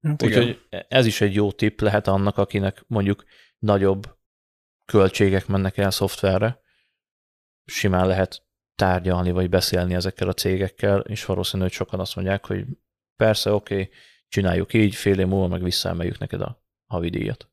Hát. 0.00 0.22
Úgyhogy 0.22 0.60
ez 0.88 1.06
is 1.06 1.20
egy 1.20 1.34
jó 1.34 1.52
tipp 1.52 1.80
lehet 1.80 2.06
annak, 2.06 2.36
akinek 2.36 2.84
mondjuk 2.86 3.24
nagyobb 3.58 4.16
költségek 4.84 5.46
mennek 5.46 5.76
el 5.76 5.90
szoftverre. 5.90 6.60
Simán 7.64 8.06
lehet 8.06 8.46
tárgyalni, 8.74 9.30
vagy 9.30 9.48
beszélni 9.48 9.94
ezekkel 9.94 10.28
a 10.28 10.32
cégekkel, 10.32 11.00
és 11.00 11.24
valószínű, 11.24 11.62
hogy 11.62 11.72
sokan 11.72 12.00
azt 12.00 12.14
mondják, 12.16 12.46
hogy 12.46 12.66
persze, 13.16 13.52
oké, 13.52 13.74
okay, 13.74 13.90
csináljuk 14.28 14.72
így, 14.72 14.94
fél 14.94 15.18
év 15.18 15.26
múlva 15.26 15.46
meg 15.46 15.62
visszaemeljük 15.62 16.18
neked 16.18 16.40
a 16.40 16.62
havidíjat. 16.86 17.50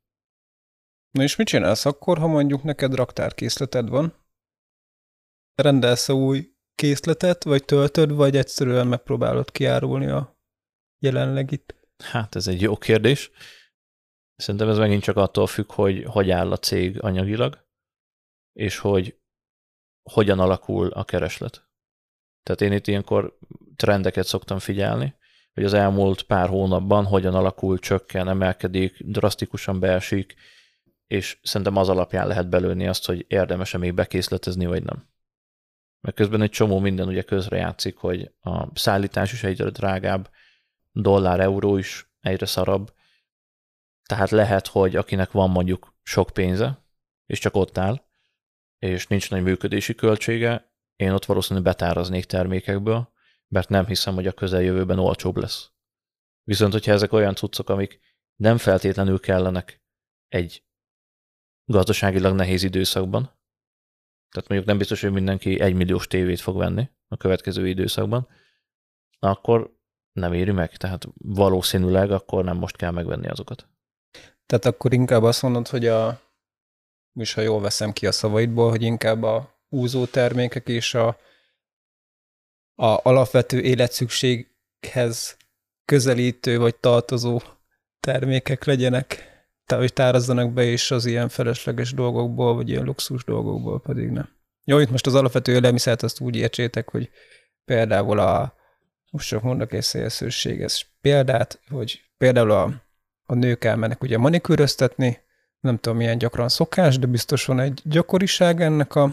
Na 1.12 1.24
és 1.24 1.36
mit 1.36 1.48
csinálsz 1.48 1.86
akkor, 1.86 2.18
ha 2.18 2.28
mondjuk 2.28 2.64
neked 2.64 2.94
raktárkészleted 2.94 3.90
van? 3.90 4.25
Rendelsz 5.56 6.10
új 6.10 6.54
készletet, 6.76 7.44
vagy 7.44 7.66
töltöd, 7.66 8.12
vagy 8.12 8.38
egyszerűen 8.38 8.88
megpróbálod 8.88 9.52
kiárulni 9.52 10.08
a 10.08 10.40
jelenlegit? 11.00 11.76
Hát 12.04 12.36
ez 12.36 12.48
egy 12.48 12.62
jó 12.62 12.78
kérdés. 12.78 13.32
Szerintem 14.36 14.70
ez 14.70 14.78
megint 14.78 15.04
csak 15.04 15.18
attól 15.18 15.48
függ, 15.48 15.72
hogy 15.72 16.04
hogy 16.04 16.32
áll 16.32 16.52
a 16.52 16.58
cég 16.58 17.04
anyagilag, 17.04 17.68
és 18.54 18.78
hogy 18.78 19.20
hogyan 20.04 20.40
alakul 20.40 20.88
a 20.88 21.04
kereslet. 21.04 21.70
Tehát 22.44 22.62
én 22.62 22.72
itt 22.72 22.88
ilyenkor 22.88 23.38
trendeket 23.76 24.26
szoktam 24.26 24.60
figyelni, 24.60 25.16
hogy 25.54 25.64
az 25.64 25.74
elmúlt 25.74 26.22
pár 26.22 26.50
hónapban 26.50 27.06
hogyan 27.06 27.36
alakul, 27.36 27.80
csökken, 27.80 28.28
emelkedik, 28.28 29.04
drasztikusan 29.04 29.80
beesik, 29.80 30.36
és 31.08 31.40
szerintem 31.44 31.76
az 31.76 31.90
alapján 31.90 32.28
lehet 32.28 32.50
belőni 32.50 32.88
azt, 32.88 33.06
hogy 33.06 33.26
érdemes-e 33.28 33.78
még 33.78 33.94
bekészletezni, 33.94 34.66
vagy 34.66 34.84
nem. 34.84 35.14
Mert 36.06 36.18
közben 36.18 36.42
egy 36.42 36.50
csomó 36.50 36.80
minden 36.80 37.08
ugye 37.08 37.22
közre 37.22 37.58
játszik, 37.58 37.98
hogy 37.98 38.32
a 38.42 38.78
szállítás 38.80 39.34
is 39.34 39.44
egyre 39.44 39.70
drágább, 39.70 40.30
dollár, 40.92 41.40
euró 41.40 41.78
is 41.78 42.10
egyre 42.22 42.46
szarabb. 42.46 42.94
Tehát 44.04 44.30
lehet, 44.30 44.68
hogy 44.68 44.96
akinek 44.96 45.32
van 45.32 45.50
mondjuk 45.50 45.94
sok 46.04 46.30
pénze, 46.30 46.86
és 47.26 47.40
csak 47.40 47.56
ott 47.56 47.78
áll, 47.78 48.02
és 48.80 49.08
nincs 49.08 49.30
nagy 49.30 49.44
működési 49.44 49.96
költsége, 49.96 50.72
én 50.96 51.12
ott 51.12 51.26
valószínűleg 51.26 51.64
betáraznék 51.64 52.26
termékekből, 52.26 53.12
mert 53.48 53.70
nem 53.70 53.86
hiszem, 53.86 54.14
hogy 54.14 54.28
a 54.28 54.34
közeljövőben 54.34 55.00
olcsóbb 55.00 55.38
lesz. 55.38 55.70
Viszont, 56.44 56.72
hogyha 56.72 56.92
ezek 56.92 57.14
olyan 57.14 57.36
cuccok, 57.36 57.70
amik 57.70 58.00
nem 58.36 58.58
feltétlenül 58.58 59.20
kellenek 59.20 59.82
egy 60.28 60.64
gazdaságilag 61.66 62.36
nehéz 62.36 62.64
időszakban, 62.64 63.35
tehát 64.36 64.50
mondjuk 64.50 64.70
nem 64.70 64.78
biztos, 64.78 65.02
hogy 65.02 65.12
mindenki 65.12 65.60
egy 65.60 65.74
milliós 65.74 66.08
tévét 66.08 66.40
fog 66.40 66.58
venni 66.58 66.90
a 67.08 67.18
következő 67.18 67.68
időszakban, 67.68 68.28
akkor 69.20 69.74
nem 70.12 70.34
éri 70.34 70.52
meg, 70.52 70.78
tehát 70.78 71.08
valószínűleg 71.18 72.12
akkor 72.12 72.44
nem 72.44 72.58
most 72.58 72.76
kell 72.76 72.92
megvenni 72.92 73.28
azokat. 73.28 73.68
Tehát 74.46 74.66
akkor 74.66 74.94
inkább 74.94 75.24
azt 75.24 75.42
mondod, 75.42 75.68
hogy 75.68 75.88
a, 75.88 76.22
és 77.14 77.34
ha 77.34 77.42
jól 77.42 77.62
veszem 77.62 77.94
ki 77.94 78.08
a 78.08 78.12
szavaidból, 78.12 78.70
hogy 78.70 78.82
inkább 78.82 79.24
a 79.24 79.60
úzó 79.70 80.06
termékek 80.06 80.68
és 80.68 80.94
a, 80.94 81.08
a 82.76 83.00
alapvető 83.04 83.62
életszükséghez 83.62 85.38
közelítő 85.86 86.58
vagy 86.58 86.76
tartozó 86.76 87.42
termékek 88.00 88.64
legyenek, 88.64 89.35
hogy 89.68 89.94
tárazzanak 89.94 90.54
be, 90.54 90.64
és 90.64 90.92
az 90.92 91.06
ilyen 91.06 91.30
felesleges 91.30 91.94
dolgokból, 91.94 92.56
vagy 92.56 92.70
ilyen 92.70 92.84
luxus 92.84 93.24
dolgokból 93.24 93.82
pedig 93.82 94.10
nem. 94.10 94.30
Jó, 94.64 94.80
itt 94.80 94.92
most 94.92 95.08
az 95.08 95.16
alapvető 95.16 95.54
élelmiszert 95.54 96.04
azt 96.04 96.20
úgy 96.20 96.36
értsétek, 96.36 96.90
hogy 96.90 97.10
például 97.66 98.20
a, 98.20 98.54
most 99.12 99.28
csak 99.28 99.42
mondok 99.42 99.74
egy 99.74 99.82
szélszőséges 99.84 100.88
példát, 101.02 101.60
hogy 101.70 102.02
például 102.18 102.52
a, 102.52 102.84
a 103.26 103.34
nők 103.34 103.64
elmennek 103.64 104.04
ugye 104.04 104.18
manikűröztetni, 104.18 105.20
nem 105.60 105.78
tudom 105.78 105.98
milyen 105.98 106.18
gyakran 106.18 106.50
szokás, 106.50 107.00
de 107.00 107.06
biztos 107.06 107.46
van 107.46 107.60
egy 107.60 107.82
gyakoriság 107.84 108.62
ennek 108.62 108.96
a, 108.96 109.04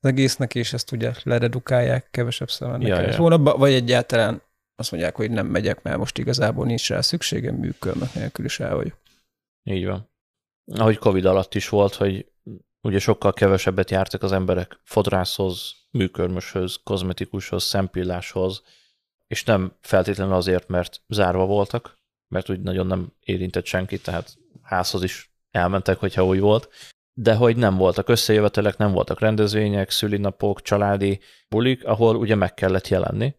az 0.00 0.08
egésznek, 0.08 0.54
és 0.54 0.72
ezt 0.72 0.92
ugye 0.92 1.12
leredukálják, 1.22 2.08
kevesebb 2.10 2.50
szemben 2.50 2.80
Ja, 2.80 3.00
ja, 3.00 3.16
hónapban, 3.16 3.58
vagy 3.58 3.72
egyáltalán 3.72 4.42
azt 4.76 4.90
mondják, 4.90 5.16
hogy 5.16 5.30
nem 5.30 5.46
megyek, 5.46 5.82
mert 5.82 5.96
most 5.98 6.18
igazából 6.18 6.66
nincs 6.66 6.88
rá 6.88 7.00
szükségem, 7.00 7.54
működnek 7.54 8.14
nélkül 8.14 8.44
is 8.44 8.60
el 8.60 8.74
vagyok. 8.74 8.96
Így 9.62 9.86
van. 9.86 10.10
Ahogy 10.72 10.98
Covid 10.98 11.24
alatt 11.24 11.54
is 11.54 11.68
volt, 11.68 11.94
hogy 11.94 12.32
ugye 12.80 12.98
sokkal 12.98 13.32
kevesebbet 13.32 13.90
jártak 13.90 14.22
az 14.22 14.32
emberek 14.32 14.80
fodrászhoz, 14.82 15.74
műkörmöshöz, 15.90 16.80
kozmetikushoz, 16.84 17.62
szempilláshoz, 17.62 18.62
és 19.26 19.44
nem 19.44 19.76
feltétlenül 19.80 20.34
azért, 20.34 20.68
mert 20.68 21.02
zárva 21.08 21.46
voltak, 21.46 21.98
mert 22.28 22.50
úgy 22.50 22.60
nagyon 22.60 22.86
nem 22.86 23.12
érintett 23.20 23.64
senkit, 23.64 24.02
tehát 24.02 24.38
házhoz 24.62 25.02
is 25.02 25.30
elmentek, 25.50 25.98
hogyha 25.98 26.24
úgy 26.24 26.40
volt, 26.40 26.68
de 27.12 27.34
hogy 27.34 27.56
nem 27.56 27.76
voltak 27.76 28.08
összejövetelek, 28.08 28.76
nem 28.76 28.92
voltak 28.92 29.20
rendezvények, 29.20 29.90
szülinapok, 29.90 30.62
családi 30.62 31.20
bulik, 31.48 31.84
ahol 31.84 32.16
ugye 32.16 32.34
meg 32.34 32.54
kellett 32.54 32.88
jelenni. 32.88 33.34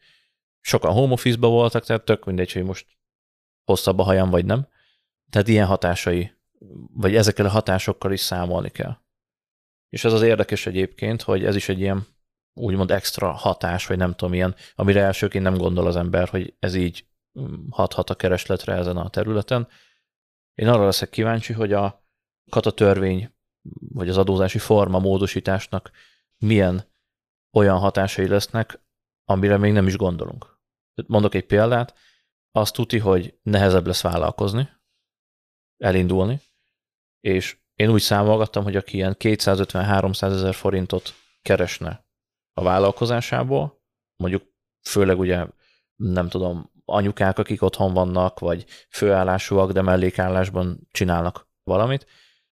Sokan 0.60 0.94
home 0.94 1.14
office 1.14 1.38
voltak, 1.38 1.86
tehát 1.86 2.06
tök 2.06 2.26
mindegy, 2.26 2.52
hogy 2.52 2.64
most 2.64 2.86
hosszabb 3.64 4.00
a 4.00 4.04
hajam, 4.04 4.30
vagy 4.30 4.46
nem. 4.46 4.68
Tehát 5.32 5.48
ilyen 5.48 5.68
hatásai, 5.68 6.32
vagy 6.94 7.16
ezekkel 7.16 7.46
a 7.46 7.50
hatásokkal 7.50 8.12
is 8.12 8.20
számolni 8.20 8.70
kell. 8.70 8.98
És 9.90 10.04
ez 10.04 10.14
az 10.14 10.22
érdekes 10.22 10.66
egyébként, 10.66 11.22
hogy 11.22 11.46
ez 11.46 11.56
is 11.56 11.70
egy 11.70 11.80
ilyen 11.80 12.06
úgymond 12.54 12.92
extra 12.92 13.32
hatás, 13.32 13.88
vagy 13.88 13.98
nem 13.98 14.16
tudom, 14.16 14.34
ilyen, 14.34 14.56
amire 14.76 15.02
elsőként 15.02 15.44
nem 15.44 15.58
gondol 15.58 15.88
az 15.88 15.96
ember, 15.96 16.30
hogy 16.30 16.56
ez 16.60 16.76
így 16.76 17.06
mm, 17.40 17.70
hathat 17.70 18.10
a 18.10 18.16
keresletre 18.16 18.74
ezen 18.74 18.98
a 18.98 19.10
területen. 19.10 19.68
Én 20.54 20.68
arra 20.68 20.86
leszek 20.86 21.10
kíváncsi, 21.10 21.54
hogy 21.54 21.74
a 21.74 22.06
kata 22.52 22.72
törvény, 22.72 23.34
vagy 23.94 24.10
az 24.10 24.18
adózási 24.18 24.58
forma 24.58 25.00
módosításnak 25.00 25.92
milyen 26.38 26.90
olyan 27.54 27.78
hatásai 27.78 28.28
lesznek, 28.28 28.84
amire 29.26 29.58
még 29.58 29.72
nem 29.72 29.88
is 29.88 29.98
gondolunk. 29.98 30.60
Mondok 31.08 31.36
egy 31.36 31.46
példát, 31.46 31.98
azt 32.52 32.74
tuti, 32.74 33.00
hogy 33.00 33.40
nehezebb 33.42 33.86
lesz 33.86 34.02
vállalkozni, 34.02 34.70
elindulni, 35.82 36.42
és 37.20 37.58
én 37.74 37.90
úgy 37.90 38.02
számolgattam, 38.02 38.64
hogy 38.64 38.76
aki 38.76 38.96
ilyen 38.96 39.16
250-300 39.20 40.22
ezer 40.22 40.54
forintot 40.54 41.14
keresne 41.42 42.06
a 42.54 42.64
vállalkozásából, 42.64 43.82
mondjuk 44.16 44.44
főleg 44.82 45.20
ugye 45.20 45.46
nem 45.96 46.30
tudom, 46.30 46.72
anyukák, 46.86 47.40
akik 47.40 47.62
otthon 47.62 47.94
vannak, 47.94 48.40
vagy 48.40 48.66
főállásúak, 48.90 49.72
de 49.72 49.82
mellékállásban 49.82 50.88
csinálnak 50.92 51.50
valamit, 51.64 52.08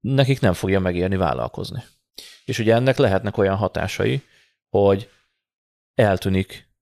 nekik 0.00 0.40
nem 0.40 0.52
fogja 0.52 0.81
megérni 0.81 1.16
vállalkozni. 1.16 1.85
És 2.45 2.59
ugye 2.59 2.75
ennek 2.75 2.97
lehetnek 2.97 3.37
olyan 3.37 3.57
hatásai, 3.57 4.23
hogy 4.69 5.11
eltűnik 5.95 6.73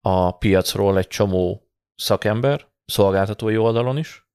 a 0.00 0.38
piacról 0.38 0.98
egy 0.98 1.06
csomó 1.06 1.70
szakember, 1.94 2.66
szolgáltatói 2.84 3.56
oldalon 3.56 3.98
is, 3.98 4.26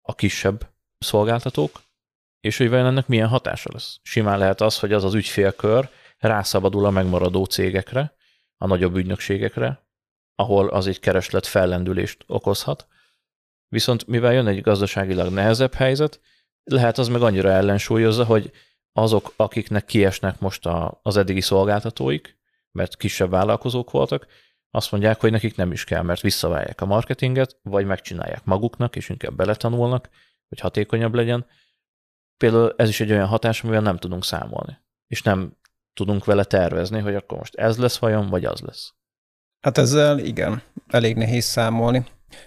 a 0.00 0.14
kisebb 0.14 0.74
szolgáltatók, 0.98 1.80
és 2.40 2.56
hogy 2.56 2.68
vajon 2.68 2.86
ennek 2.86 3.06
milyen 3.06 3.28
hatása 3.28 3.70
lesz. 3.72 3.98
Simán 4.02 4.38
lehet 4.38 4.60
az, 4.60 4.78
hogy 4.78 4.92
az 4.92 5.04
az 5.04 5.14
ügyfélkör 5.14 5.88
rászabadul 6.18 6.84
a 6.84 6.90
megmaradó 6.90 7.44
cégekre, 7.44 8.14
a 8.56 8.66
nagyobb 8.66 8.96
ügynökségekre, 8.96 9.86
ahol 10.34 10.68
az 10.68 10.86
egy 10.86 11.00
kereslet 11.00 11.46
fellendülést 11.46 12.24
okozhat. 12.26 12.86
Viszont 13.68 14.06
mivel 14.06 14.32
jön 14.32 14.46
egy 14.46 14.60
gazdaságilag 14.60 15.32
nehezebb 15.32 15.74
helyzet, 15.74 16.20
lehet 16.64 16.98
az 16.98 17.08
meg 17.08 17.22
annyira 17.22 17.50
ellensúlyozza, 17.50 18.24
hogy 18.24 18.52
azok, 18.92 19.32
akiknek 19.36 19.84
kiesnek 19.84 20.38
most 20.40 20.66
a, 20.66 21.00
az 21.02 21.16
eddigi 21.16 21.40
szolgáltatóik, 21.40 22.38
mert 22.72 22.96
kisebb 22.96 23.30
vállalkozók 23.30 23.90
voltak, 23.90 24.26
azt 24.70 24.90
mondják, 24.90 25.20
hogy 25.20 25.30
nekik 25.30 25.56
nem 25.56 25.72
is 25.72 25.84
kell, 25.84 26.02
mert 26.02 26.20
visszaválják 26.20 26.80
a 26.80 26.86
marketinget, 26.86 27.58
vagy 27.62 27.86
megcsinálják 27.86 28.44
maguknak, 28.44 28.96
és 28.96 29.08
inkább 29.08 29.34
beletanulnak, 29.34 30.08
hogy 30.48 30.60
hatékonyabb 30.60 31.14
legyen. 31.14 31.46
Például 32.36 32.74
ez 32.76 32.88
is 32.88 33.00
egy 33.00 33.10
olyan 33.10 33.26
hatás, 33.26 33.62
amivel 33.62 33.80
nem 33.80 33.96
tudunk 33.96 34.24
számolni, 34.24 34.78
és 35.06 35.22
nem 35.22 35.56
tudunk 35.94 36.24
vele 36.24 36.44
tervezni, 36.44 37.00
hogy 37.00 37.14
akkor 37.14 37.38
most 37.38 37.54
ez 37.54 37.78
lesz 37.78 37.98
vajon, 37.98 38.28
vagy 38.28 38.44
az 38.44 38.60
lesz. 38.60 38.94
Hát 39.60 39.78
ezzel 39.78 40.18
igen, 40.18 40.62
elég 40.86 41.16
nehéz 41.16 41.44
számolni. 41.44 42.06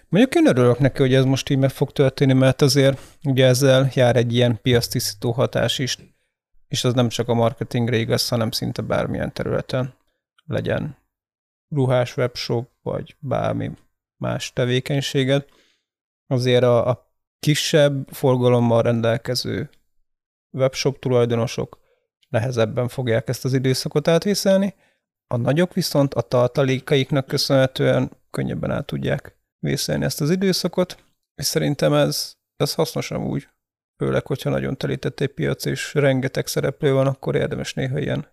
Mondjuk 0.09 0.35
én 0.35 0.47
örülök 0.47 0.79
neki, 0.79 1.01
hogy 1.01 1.13
ez 1.13 1.25
most 1.25 1.49
így 1.49 1.57
meg 1.57 1.69
fog 1.69 1.91
történni, 1.91 2.33
mert 2.33 2.61
azért 2.61 2.99
ugye 3.23 3.45
ezzel 3.45 3.89
jár 3.93 4.15
egy 4.15 4.33
ilyen 4.33 4.61
piasztisztító 4.61 5.31
hatás 5.31 5.79
is, 5.79 5.97
és 6.67 6.83
az 6.83 6.93
nem 6.93 7.09
csak 7.09 7.27
a 7.27 7.33
marketingre 7.33 7.97
igaz, 7.97 8.27
hanem 8.27 8.51
szinte 8.51 8.81
bármilyen 8.81 9.33
területen 9.33 9.93
legyen 10.45 10.97
ruhás 11.69 12.17
webshop, 12.17 12.69
vagy 12.81 13.15
bármi 13.19 13.71
más 14.17 14.53
tevékenységed. 14.53 15.45
Azért 16.27 16.63
a, 16.63 16.89
a 16.89 17.08
kisebb 17.39 18.07
forgalommal 18.11 18.81
rendelkező 18.81 19.69
webshop 20.51 20.99
tulajdonosok 20.99 21.79
nehezebben 22.29 22.87
fogják 22.87 23.29
ezt 23.29 23.45
az 23.45 23.53
időszakot 23.53 24.07
átvészelni, 24.07 24.75
a 25.27 25.37
nagyok 25.37 25.73
viszont 25.73 26.13
a 26.13 26.21
tartalékaiknak 26.21 27.27
köszönhetően 27.27 28.11
könnyebben 28.29 28.71
át 28.71 28.85
tudják 28.85 29.37
vészelni 29.59 30.05
ezt 30.05 30.21
az 30.21 30.29
időszakot, 30.29 31.03
és 31.35 31.45
szerintem 31.45 31.93
ez, 31.93 32.35
ez 32.55 32.73
hasznos 32.73 33.11
amúgy. 33.11 33.47
Főleg, 33.97 34.25
hogyha 34.25 34.49
nagyon 34.49 34.77
telített 34.77 35.19
egy 35.19 35.33
piac, 35.33 35.65
és 35.65 35.93
rengeteg 35.93 36.47
szereplő 36.47 36.93
van, 36.93 37.07
akkor 37.07 37.35
érdemes 37.35 37.73
néha 37.73 37.99
ilyen 37.99 38.27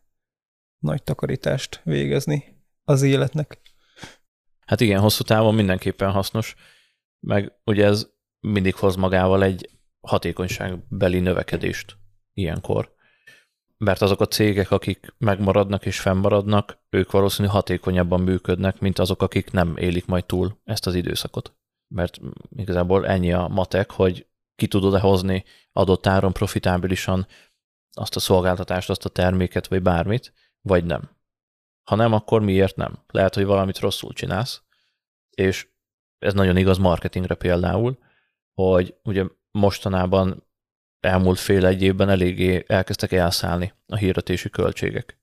nagy 0.78 1.02
takarítást 1.02 1.80
végezni 1.84 2.44
az 2.84 3.02
életnek. 3.02 3.60
Hát 4.66 4.80
igen, 4.80 5.00
hosszú 5.00 5.22
távon 5.22 5.54
mindenképpen 5.54 6.10
hasznos, 6.10 6.54
meg 7.20 7.52
ugye 7.64 7.84
ez 7.84 8.06
mindig 8.52 8.74
hoz 8.74 8.96
magával 8.96 9.42
egy 9.42 9.70
hatékonyságbeli 10.00 11.20
növekedést 11.20 11.96
ilyenkor. 12.32 12.94
Mert 13.78 14.02
azok 14.02 14.20
a 14.20 14.26
cégek, 14.26 14.70
akik 14.70 15.14
megmaradnak 15.18 15.86
és 15.86 16.00
fennmaradnak, 16.00 16.78
ők 16.90 17.10
valószínűleg 17.10 17.54
hatékonyabban 17.54 18.20
működnek, 18.20 18.78
mint 18.78 18.98
azok, 18.98 19.22
akik 19.22 19.50
nem 19.50 19.76
élik 19.76 20.06
majd 20.06 20.24
túl 20.24 20.60
ezt 20.64 20.86
az 20.86 20.94
időszakot. 20.94 21.56
Mert 21.94 22.20
igazából 22.56 23.06
ennyi 23.06 23.32
a 23.32 23.48
matek, 23.48 23.90
hogy 23.90 24.26
ki 24.54 24.66
tudod-e 24.66 25.00
hozni 25.00 25.44
adott 25.72 26.06
áron 26.06 26.32
profitábilisan 26.32 27.26
azt 27.92 28.16
a 28.16 28.20
szolgáltatást, 28.20 28.90
azt 28.90 29.04
a 29.04 29.08
terméket, 29.08 29.66
vagy 29.66 29.82
bármit, 29.82 30.32
vagy 30.60 30.84
nem. 30.84 31.10
Ha 31.90 31.96
nem, 31.96 32.12
akkor 32.12 32.40
miért 32.40 32.76
nem? 32.76 33.04
Lehet, 33.06 33.34
hogy 33.34 33.44
valamit 33.44 33.78
rosszul 33.78 34.12
csinálsz, 34.12 34.62
és 35.30 35.68
ez 36.18 36.34
nagyon 36.34 36.56
igaz 36.56 36.78
marketingre 36.78 37.34
például, 37.34 37.98
hogy 38.56 38.94
ugye 39.02 39.24
mostanában 39.50 40.46
elmúlt 41.00 41.38
fél 41.38 41.66
egy 41.66 41.82
évben 41.82 42.08
eléggé 42.08 42.64
elkezdtek 42.66 43.12
elszállni 43.12 43.72
a 43.86 43.96
hirdetési 43.96 44.50
költségek. 44.50 45.18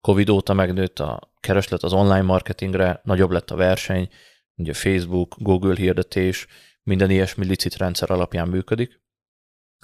Covid 0.00 0.28
óta 0.28 0.52
megnőtt 0.52 0.98
a 0.98 1.32
kereslet 1.40 1.82
az 1.82 1.92
online 1.92 2.22
marketingre, 2.22 3.00
nagyobb 3.04 3.30
lett 3.30 3.50
a 3.50 3.56
verseny, 3.56 4.08
ugye 4.56 4.72
Facebook, 4.72 5.34
Google 5.38 5.74
hirdetés, 5.74 6.46
minden 6.82 7.10
ilyesmi 7.10 7.46
licit 7.46 7.76
rendszer 7.76 8.10
alapján 8.10 8.48
működik. 8.48 9.00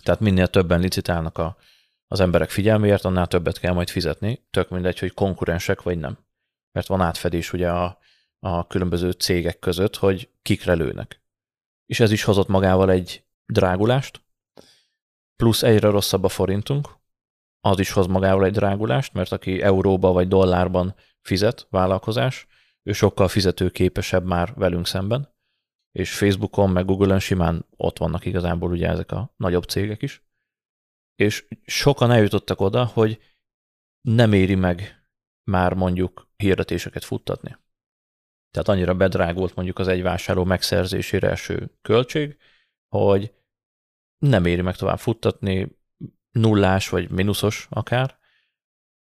Tehát 0.03 0.21
minél 0.21 0.49
többen 0.49 0.81
licitálnak 0.81 1.39
a, 1.39 1.57
az 2.07 2.21
emberek 2.21 2.51
figyelméért, 2.51 3.05
annál 3.05 3.27
többet 3.27 3.59
kell 3.59 3.73
majd 3.73 3.89
fizetni, 3.89 4.47
tök 4.51 4.69
mindegy, 4.69 4.99
hogy 4.99 5.13
konkurensek 5.15 5.83
vagy 5.83 5.99
nem. 5.99 6.19
Mert 6.73 6.87
van 6.87 7.01
átfedés 7.01 7.53
ugye 7.53 7.71
a, 7.71 7.99
a 8.39 8.67
különböző 8.67 9.11
cégek 9.11 9.59
között, 9.59 9.97
hogy 9.97 10.31
kikre 10.43 10.73
lőnek. 10.75 11.21
És 11.87 12.01
ez 12.01 12.11
is 12.11 12.23
hozott 12.23 12.49
magával 12.49 12.91
egy 12.91 13.25
drágulást, 13.47 14.25
plusz 15.37 15.63
egyre 15.63 15.89
rosszabb 15.89 16.25
a 16.25 16.29
forintunk, 16.29 16.89
az 17.61 17.79
is 17.79 17.91
hoz 17.91 18.07
magával 18.07 18.45
egy 18.45 18.53
drágulást, 18.53 19.13
mert 19.13 19.33
aki 19.33 19.63
euróba 19.63 20.13
vagy 20.13 20.29
dollárban 20.29 20.95
fizet 21.21 21.67
vállalkozás, 21.71 22.47
ő 22.83 22.93
sokkal 22.93 23.29
fizetőképesebb 23.29 24.25
már 24.25 24.55
velünk 24.55 24.87
szemben, 24.87 25.35
és 25.93 26.17
Facebookon, 26.17 26.71
meg 26.71 26.85
Google-on 26.85 27.19
simán 27.19 27.67
ott 27.77 27.99
vannak 27.99 28.25
igazából 28.25 28.71
ugye 28.71 28.89
ezek 28.89 29.13
a 29.13 29.35
nagyobb 29.37 29.65
cégek 29.65 30.03
is, 30.03 30.23
és 31.15 31.49
sokan 31.65 32.11
eljutottak 32.11 32.61
oda, 32.61 32.85
hogy 32.85 33.21
nem 34.01 34.33
éri 34.33 34.55
meg 34.55 35.09
már 35.51 35.75
mondjuk 35.75 36.29
hirdetéseket 36.37 37.05
futtatni. 37.05 37.57
Tehát 38.57 38.71
annyira 38.71 38.95
bedrágult 38.95 39.55
mondjuk 39.55 39.79
az 39.79 39.89
egy 39.89 40.03
vásárló 40.03 40.45
megszerzésére 40.45 41.31
eső 41.31 41.71
költség, 41.83 42.37
hogy 42.89 43.35
nem 44.19 44.45
éri 44.45 44.61
meg 44.61 44.77
tovább 44.77 44.99
futtatni, 44.99 45.79
nullás 46.31 46.89
vagy 46.89 47.11
mínuszos 47.11 47.67
akár, 47.71 48.19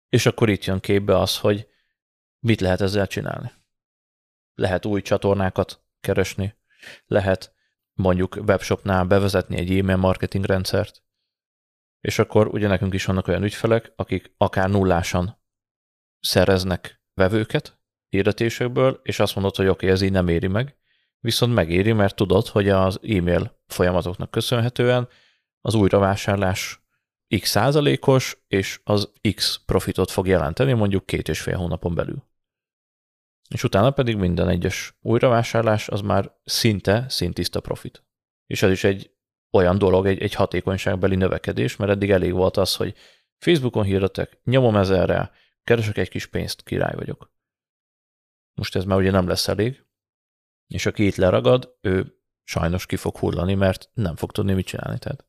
és 0.09 0.27
akkor 0.27 0.49
itt 0.49 0.65
jön 0.65 0.81
képbe 0.81 1.19
az, 1.19 1.39
hogy 1.39 1.69
mit 2.39 2.61
lehet 2.61 2.81
ezzel 2.81 3.07
csinálni. 3.07 3.53
Lehet 4.55 4.85
új 4.85 5.03
csatornákat 5.03 5.85
keresni, 6.01 6.57
lehet 7.07 7.55
mondjuk 7.93 8.39
webshopnál 8.47 9.05
bevezetni 9.05 9.57
egy 9.57 9.79
e-mail 9.79 9.97
marketing 9.97 10.45
rendszert, 10.45 11.03
és 12.01 12.19
akkor 12.19 12.47
ugye 12.47 12.69
nekünk 12.69 12.95
is 12.95 13.05
vannak 13.05 13.29
olyan 13.29 13.43
ügyfelek, 13.43 13.93
akik 13.97 14.35
akár 14.37 14.71
nullásan 14.71 15.43
szereznek 16.21 17.03
vevőket 17.13 17.74
hirdetésekből, 18.15 19.01
és 19.03 19.19
azt 19.19 19.35
mondod, 19.35 19.57
hogy 19.57 19.67
oké, 19.67 19.75
okay, 19.75 19.89
ez 19.89 20.03
így 20.03 20.13
nem 20.13 20.29
éri 20.29 20.47
meg, 20.47 20.77
viszont 21.21 21.55
megéri, 21.55 21.93
mert 21.93 22.17
tudod, 22.17 22.47
hogy 22.47 22.69
az 22.69 23.01
e-mail 23.03 23.61
folyamatoknak 23.67 24.31
köszönhetően 24.31 25.09
az 25.61 25.75
újravásárlás 25.75 26.83
x 27.41 27.49
százalékos, 27.49 28.45
és 28.49 28.81
az 28.85 29.13
x 29.35 29.61
profitot 29.67 30.11
fog 30.11 30.27
jelenteni 30.27 30.73
mondjuk 30.73 31.07
két 31.07 31.29
és 31.29 31.41
fél 31.41 31.57
hónapon 31.57 31.95
belül. 31.95 32.25
És 33.49 33.65
utána 33.65 33.91
pedig 33.91 34.17
minden 34.17 34.49
egyes 34.49 34.99
újravásárlás 35.01 35.89
az 35.89 36.01
már 36.01 36.33
szinte 36.45 37.05
szintiszta 37.09 37.61
profit. 37.61 38.05
És 38.47 38.63
ez 38.63 38.71
is 38.71 38.85
egy 38.85 39.11
olyan 39.51 39.79
dolog, 39.79 40.07
egy, 40.07 40.23
egy 40.23 40.35
hatékonyságbeli 40.35 41.17
növekedés, 41.17 41.77
mert 41.77 41.91
eddig 41.91 42.11
elég 42.11 42.33
volt 42.33 42.57
az, 42.57 42.77
hogy 42.77 42.95
Facebookon 43.39 43.85
hirdetek, 43.85 44.41
nyomom 44.45 44.77
ezerre, 44.77 45.31
keresek 45.65 45.97
egy 45.97 46.09
kis 46.09 46.27
pénzt, 46.27 46.63
király 46.63 46.95
vagyok. 46.95 47.34
Most 48.55 48.77
ez 48.77 48.85
már 48.85 48.99
ugye 48.99 49.11
nem 49.11 49.29
lesz 49.29 49.49
elég, 49.49 49.85
és 50.67 50.87
aki 50.87 51.07
itt 51.07 51.17
leragad, 51.17 51.77
ő 51.81 52.19
sajnos 52.43 52.87
ki 52.87 52.97
fog 52.97 53.17
hullani, 53.17 53.55
mert 53.55 53.91
nem 53.95 54.17
fog 54.17 54.33
tudni 54.33 54.53
mit 54.53 54.67
csinálni. 54.67 54.99
Tehát 54.99 55.25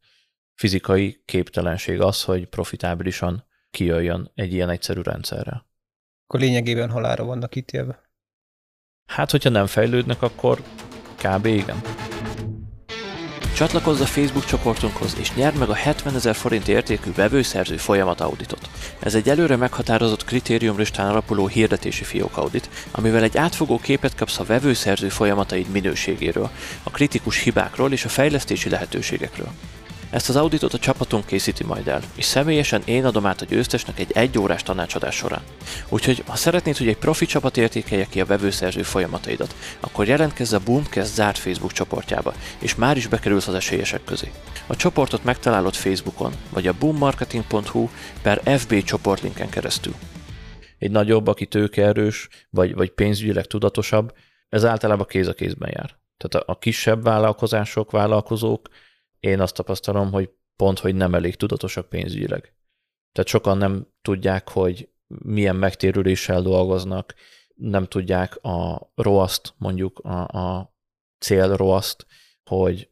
fizikai 0.53 1.21
képtelenség 1.25 2.01
az, 2.01 2.23
hogy 2.23 2.45
profitábilisan 2.45 3.45
kijöjjön 3.71 4.31
egy 4.35 4.53
ilyen 4.53 4.69
egyszerű 4.69 5.01
rendszerrel. 5.01 5.67
Akkor 6.23 6.39
lényegében 6.39 6.89
halára 6.89 7.23
vannak 7.23 7.55
ítélve. 7.55 8.03
Hát, 9.05 9.31
hogyha 9.31 9.49
nem 9.49 9.67
fejlődnek, 9.67 10.21
akkor 10.21 10.61
kb. 11.17 11.45
igen. 11.45 12.05
Csatlakozz 13.56 14.02
a 14.02 14.06
Facebook 14.06 14.46
csoportunkhoz, 14.46 15.15
és 15.20 15.34
nyerd 15.34 15.58
meg 15.58 15.70
a 15.70 15.74
70 15.74 16.15
ezer 16.15 16.36
forint 16.36 16.68
értékű 16.68 17.12
vevőszerző 17.15 17.78
folyamat 17.78 18.22
auditot. 18.22 18.70
Ez 19.00 19.15
egy 19.15 19.30
előre 19.30 19.56
meghatározott 19.56 20.26
kritériumlistán 20.26 21.10
alapuló 21.10 21.48
hirdetési 21.48 22.04
fiók 22.04 22.38
audit, 22.38 22.70
amivel 22.91 23.24
egy 23.24 23.38
átfogó 23.38 23.80
képet 23.80 24.15
kapsz 24.15 24.39
a 24.39 24.44
vevőszerző 24.44 25.10
folyamataid 25.10 25.68
minőségéről, 25.68 26.50
a 26.84 26.89
kritikus 26.89 27.44
hibákról 27.44 27.91
és 27.91 28.06
a 28.06 28.10
fejlesztési 28.10 28.70
lehetőségekről. 28.70 29.52
Ezt 30.15 30.30
az 30.30 30.36
auditot 30.36 30.73
a 30.73 30.78
csapatunk 30.80 31.25
készíti 31.25 31.63
majd 31.63 31.88
el, 31.88 32.01
és 32.15 32.25
személyesen 32.25 32.82
én 32.86 33.06
adom 33.06 33.25
át 33.25 33.41
a 33.41 33.45
győztesnek 33.45 33.99
egy 33.99 34.12
egyórás 34.13 34.63
tanácsadás 34.63 35.15
során. 35.15 35.41
Úgyhogy, 35.89 36.23
ha 36.28 36.36
szeretnéd, 36.36 36.78
hogy 36.78 36.88
egy 36.88 36.97
profi 36.97 37.25
csapat 37.25 37.58
értékelje 37.58 38.06
ki 38.10 38.21
a 38.21 38.25
vevőszerző 38.25 38.84
folyamataidat, 38.84 39.56
akkor 39.80 40.08
jelentkezz 40.08 40.54
a 40.54 40.60
Boomcast 40.65 41.13
zárt 41.13 41.38
Facebook 41.38 41.71
csoportjába, 41.71 42.34
és 42.60 42.75
már 42.75 42.97
is 42.97 43.08
bekerülsz 43.08 43.47
az 43.47 43.54
esélyesek 43.54 44.04
közé. 44.04 44.32
A 44.67 44.75
csoportot 44.75 45.23
megtalálod 45.23 45.73
Facebookon, 45.73 46.34
vagy 46.49 46.67
a 46.67 46.73
boommarketing.hu 46.80 47.89
per 48.21 48.60
FB 48.60 48.84
csoportlinken 48.84 49.49
keresztül. 49.49 49.93
Egy 50.78 50.91
nagyobb, 50.91 51.28
aki 51.28 51.45
tőkeerős, 51.45 52.28
vagy, 52.49 52.75
vagy 52.75 52.89
pénzügyileg 52.89 53.45
tudatosabb, 53.45 54.13
ez 54.49 54.65
általában 54.65 55.06
kéz 55.06 55.28
a 55.28 55.34
kézben 55.34 55.71
jár. 55.73 55.97
Tehát 56.17 56.47
a, 56.47 56.51
a 56.51 56.58
kisebb 56.58 57.04
vállalkozások, 57.04 57.91
vállalkozók 57.91 58.69
én 59.25 59.39
azt 59.39 59.55
tapasztalom, 59.55 60.11
hogy 60.11 60.29
pont, 60.55 60.79
hogy 60.79 60.95
nem 60.95 61.13
elég 61.13 61.35
tudatosak 61.35 61.89
pénzügyileg. 61.89 62.53
Tehát 63.11 63.29
sokan 63.29 63.57
nem 63.57 63.88
tudják, 64.01 64.49
hogy 64.49 64.89
milyen 65.07 65.55
megtérüléssel 65.55 66.41
dolgoznak, 66.41 67.15
nem 67.55 67.85
tudják 67.85 68.43
a 68.43 68.91
roaszt, 68.95 69.53
mondjuk 69.57 69.99
a, 69.99 70.27
a 70.27 70.75
cél 71.19 71.55
roaszt, 71.55 72.05
hogy 72.49 72.89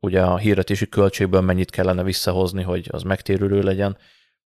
ugye 0.00 0.22
a 0.22 0.36
hirdetési 0.36 0.88
költségből 0.88 1.40
mennyit 1.40 1.70
kellene 1.70 2.02
visszahozni, 2.02 2.62
hogy 2.62 2.88
az 2.90 3.02
megtérülő 3.02 3.62
legyen, 3.62 3.96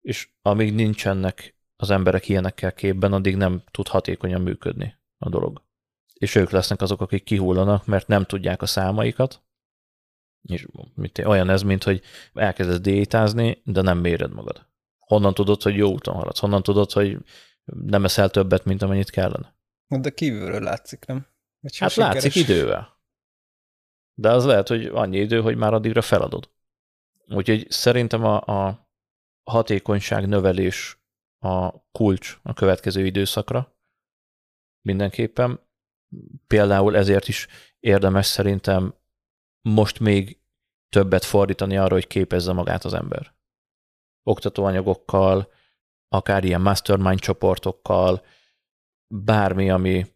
és 0.00 0.28
amíg 0.42 0.74
nincsenek 0.74 1.56
az 1.76 1.90
emberek 1.90 2.28
ilyenekkel 2.28 2.72
képben, 2.72 3.12
addig 3.12 3.36
nem 3.36 3.62
tud 3.70 3.88
hatékonyan 3.88 4.40
működni 4.40 4.96
a 5.18 5.28
dolog. 5.28 5.62
És 6.14 6.34
ők 6.34 6.50
lesznek 6.50 6.80
azok, 6.80 7.00
akik 7.00 7.24
kihullanak, 7.24 7.86
mert 7.86 8.06
nem 8.06 8.24
tudják 8.24 8.62
a 8.62 8.66
számaikat, 8.66 9.43
és 10.46 10.66
mit, 10.94 11.18
olyan 11.18 11.48
ez, 11.50 11.62
mint 11.62 11.84
hogy 11.84 12.02
elkezdesz 12.34 12.80
diétázni, 12.80 13.62
de 13.64 13.80
nem 13.80 13.98
méred 13.98 14.32
magad. 14.32 14.66
Honnan 14.98 15.34
tudod, 15.34 15.62
hogy 15.62 15.76
jó 15.76 15.90
úton 15.90 16.14
haladsz? 16.14 16.38
Honnan 16.38 16.62
tudod, 16.62 16.92
hogy 16.92 17.18
nem 17.64 18.04
eszel 18.04 18.30
többet, 18.30 18.64
mint 18.64 18.82
amennyit 18.82 19.10
kellene? 19.10 19.54
De 19.86 20.10
kívülről 20.10 20.60
látszik, 20.60 21.04
nem? 21.06 21.26
Vagy 21.60 21.78
hát 21.78 21.90
sikeres. 21.90 22.14
látszik 22.14 22.34
idővel. 22.34 22.98
De 24.14 24.30
az 24.30 24.44
lehet, 24.44 24.68
hogy 24.68 24.86
annyi 24.86 25.18
idő, 25.18 25.40
hogy 25.40 25.56
már 25.56 25.74
addigra 25.74 26.02
feladod. 26.02 26.50
Úgyhogy 27.28 27.70
szerintem 27.70 28.24
a, 28.24 28.40
a 28.40 28.88
hatékonyság 29.42 30.28
növelés 30.28 30.98
a 31.38 31.70
kulcs 31.92 32.38
a 32.42 32.52
következő 32.52 33.06
időszakra. 33.06 33.76
Mindenképpen. 34.80 35.60
Például 36.46 36.96
ezért 36.96 37.28
is 37.28 37.46
érdemes 37.80 38.26
szerintem 38.26 38.94
most 39.68 40.00
még 40.00 40.38
többet 40.88 41.24
fordítani 41.24 41.76
arra, 41.76 41.94
hogy 41.94 42.06
képezze 42.06 42.52
magát 42.52 42.84
az 42.84 42.94
ember. 42.94 43.34
Oktatóanyagokkal, 44.22 45.52
akár 46.08 46.44
ilyen 46.44 46.60
mastermind 46.60 47.20
csoportokkal, 47.20 48.24
bármi, 49.06 49.70
ami 49.70 50.06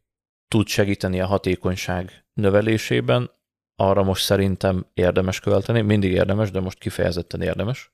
tud 0.48 0.66
segíteni 0.66 1.20
a 1.20 1.26
hatékonyság 1.26 2.26
növelésében, 2.32 3.30
arra 3.74 4.02
most 4.02 4.24
szerintem 4.24 4.90
érdemes 4.94 5.40
költeni, 5.40 5.80
mindig 5.80 6.12
érdemes, 6.12 6.50
de 6.50 6.60
most 6.60 6.78
kifejezetten 6.78 7.42
érdemes, 7.42 7.92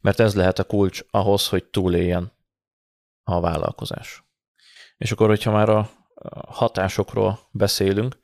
mert 0.00 0.20
ez 0.20 0.34
lehet 0.34 0.58
a 0.58 0.64
kulcs 0.64 1.02
ahhoz, 1.10 1.48
hogy 1.48 1.64
túléljen 1.64 2.32
a 3.22 3.40
vállalkozás. 3.40 4.24
És 4.96 5.12
akkor, 5.12 5.28
hogyha 5.28 5.50
már 5.50 5.68
a 5.68 5.90
hatásokról 6.48 7.38
beszélünk, 7.50 8.18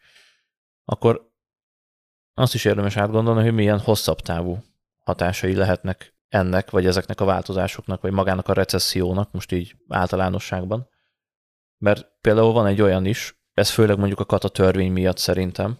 akkor 0.85 1.32
azt 2.35 2.55
is 2.55 2.65
érdemes 2.65 2.97
átgondolni, 2.97 3.43
hogy 3.43 3.55
milyen 3.55 3.81
hosszabb 3.81 4.21
távú 4.21 4.63
hatásai 4.99 5.55
lehetnek 5.55 6.15
ennek, 6.29 6.71
vagy 6.71 6.87
ezeknek 6.87 7.21
a 7.21 7.25
változásoknak, 7.25 8.01
vagy 8.01 8.13
magának 8.13 8.49
a 8.49 8.53
recessziónak, 8.53 9.33
most 9.33 9.53
így 9.53 9.77
általánosságban. 9.89 10.89
Mert 11.79 12.09
például 12.21 12.53
van 12.53 12.67
egy 12.67 12.81
olyan 12.81 13.05
is, 13.05 13.41
ez 13.55 13.71
főleg 13.71 13.99
mondjuk 13.99 14.21
a 14.21 14.25
kata 14.25 14.49
törvény 14.49 14.93
miatt 14.93 15.19
szerintem, 15.19 15.79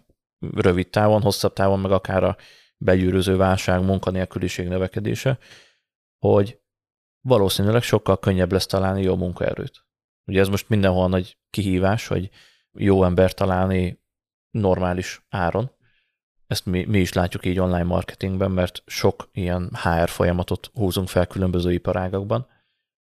rövid 0.55 0.89
távon, 0.89 1.23
hosszabb 1.23 1.53
távon, 1.53 1.81
meg 1.81 1.91
akár 1.91 2.25
a 2.25 2.37
begyűröző 2.77 3.37
válság, 3.37 3.85
munkanélküliség 3.85 4.69
növekedése, 4.69 5.39
hogy 6.19 6.61
valószínűleg 7.21 7.83
sokkal 7.83 8.19
könnyebb 8.19 8.53
lesz 8.53 8.67
találni 8.67 9.03
jó 9.03 9.17
munkaerőt. 9.17 9.85
Ugye 10.27 10.41
ez 10.41 10.49
most 10.49 10.69
mindenhol 10.69 11.09
nagy 11.09 11.39
kihívás, 11.51 12.07
hogy 12.07 12.31
jó 12.73 13.05
ember 13.05 13.35
találni 13.35 14.03
normális 14.51 15.27
áron, 15.29 15.71
ezt 16.53 16.67
mi, 16.67 16.85
mi 16.85 16.99
is 16.99 17.13
látjuk 17.13 17.47
így 17.47 17.59
online 17.59 17.83
marketingben, 17.83 18.51
mert 18.51 18.83
sok 18.87 19.29
ilyen 19.33 19.71
HR 19.83 20.09
folyamatot 20.09 20.71
húzunk 20.75 21.09
fel 21.09 21.27
különböző 21.27 21.73
iparágakban. 21.73 22.47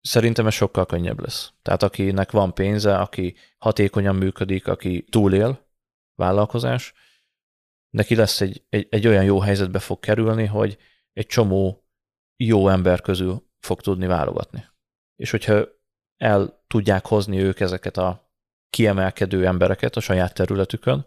Szerintem 0.01 0.47
ez 0.47 0.53
sokkal 0.53 0.85
könnyebb 0.85 1.19
lesz. 1.19 1.53
Tehát 1.61 1.83
akinek 1.83 2.31
van 2.31 2.53
pénze, 2.53 2.97
aki 2.97 3.35
hatékonyan 3.57 4.15
működik, 4.15 4.67
aki 4.67 5.05
túlél 5.09 5.67
vállalkozás, 6.15 6.93
neki 7.89 8.15
lesz 8.15 8.41
egy, 8.41 8.63
egy, 8.69 8.87
egy 8.89 9.07
olyan 9.07 9.23
jó 9.23 9.39
helyzetbe 9.39 9.79
fog 9.79 9.99
kerülni, 9.99 10.45
hogy 10.45 10.77
egy 11.13 11.25
csomó 11.27 11.85
jó 12.35 12.67
ember 12.67 13.01
közül 13.01 13.43
fog 13.59 13.81
tudni 13.81 14.05
válogatni. 14.05 14.65
És 15.15 15.31
hogyha 15.31 15.65
el 16.17 16.63
tudják 16.67 17.05
hozni 17.05 17.39
ők 17.39 17.59
ezeket 17.59 17.97
a 17.97 18.31
kiemelkedő 18.69 19.45
embereket 19.45 19.95
a 19.95 19.99
saját 19.99 20.33
területükön, 20.33 21.05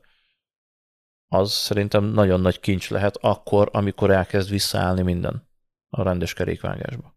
az 1.29 1.53
szerintem 1.53 2.05
nagyon 2.05 2.41
nagy 2.41 2.61
kincs 2.61 2.91
lehet 2.91 3.17
akkor, 3.17 3.69
amikor 3.73 4.11
elkezd 4.11 4.51
visszaállni 4.51 5.03
minden 5.03 5.49
a 5.89 6.03
rendes 6.03 6.33
kerékvágásba. 6.33 7.17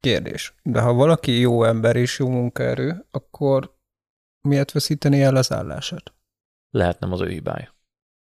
Kérdés. 0.00 0.54
De 0.62 0.80
ha 0.80 0.92
valaki 0.92 1.38
jó 1.38 1.64
ember 1.64 1.96
és 1.96 2.18
jó 2.18 2.28
munkaerő, 2.28 3.06
akkor 3.10 3.76
miért 4.40 4.72
veszíteni 4.72 5.22
el 5.22 5.36
az 5.36 5.52
állását? 5.52 6.14
Lehet 6.70 7.00
nem 7.00 7.12
az 7.12 7.20
ő 7.20 7.28
hibája. 7.28 7.74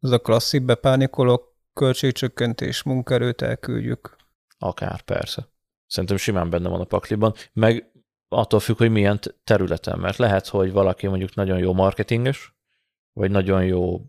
Ez 0.01 0.11
a 0.11 0.18
klasszik 0.18 0.64
bepánikolok, 0.64 1.57
költségcsökkentés, 1.72 2.83
munkaerőt 2.83 3.42
elküldjük. 3.42 4.16
Akár, 4.59 5.01
persze. 5.01 5.48
Szerintem 5.87 6.16
simán 6.16 6.51
benne 6.51 6.68
van 6.68 6.81
a 6.81 6.85
pakliban, 6.85 7.35
meg 7.53 7.92
attól 8.29 8.61
függ, 8.61 8.77
hogy 8.77 8.90
milyen 8.90 9.20
területen, 9.44 9.98
mert 9.98 10.16
lehet, 10.16 10.46
hogy 10.46 10.72
valaki 10.72 11.07
mondjuk 11.07 11.35
nagyon 11.35 11.59
jó 11.59 11.72
marketinges, 11.72 12.55
vagy 13.12 13.31
nagyon 13.31 13.64
jó 13.64 14.01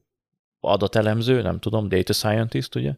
adatelemző, 0.64 1.42
nem 1.42 1.60
tudom, 1.60 1.88
data 1.88 2.14
scientist, 2.14 2.76
ugye, 2.76 2.96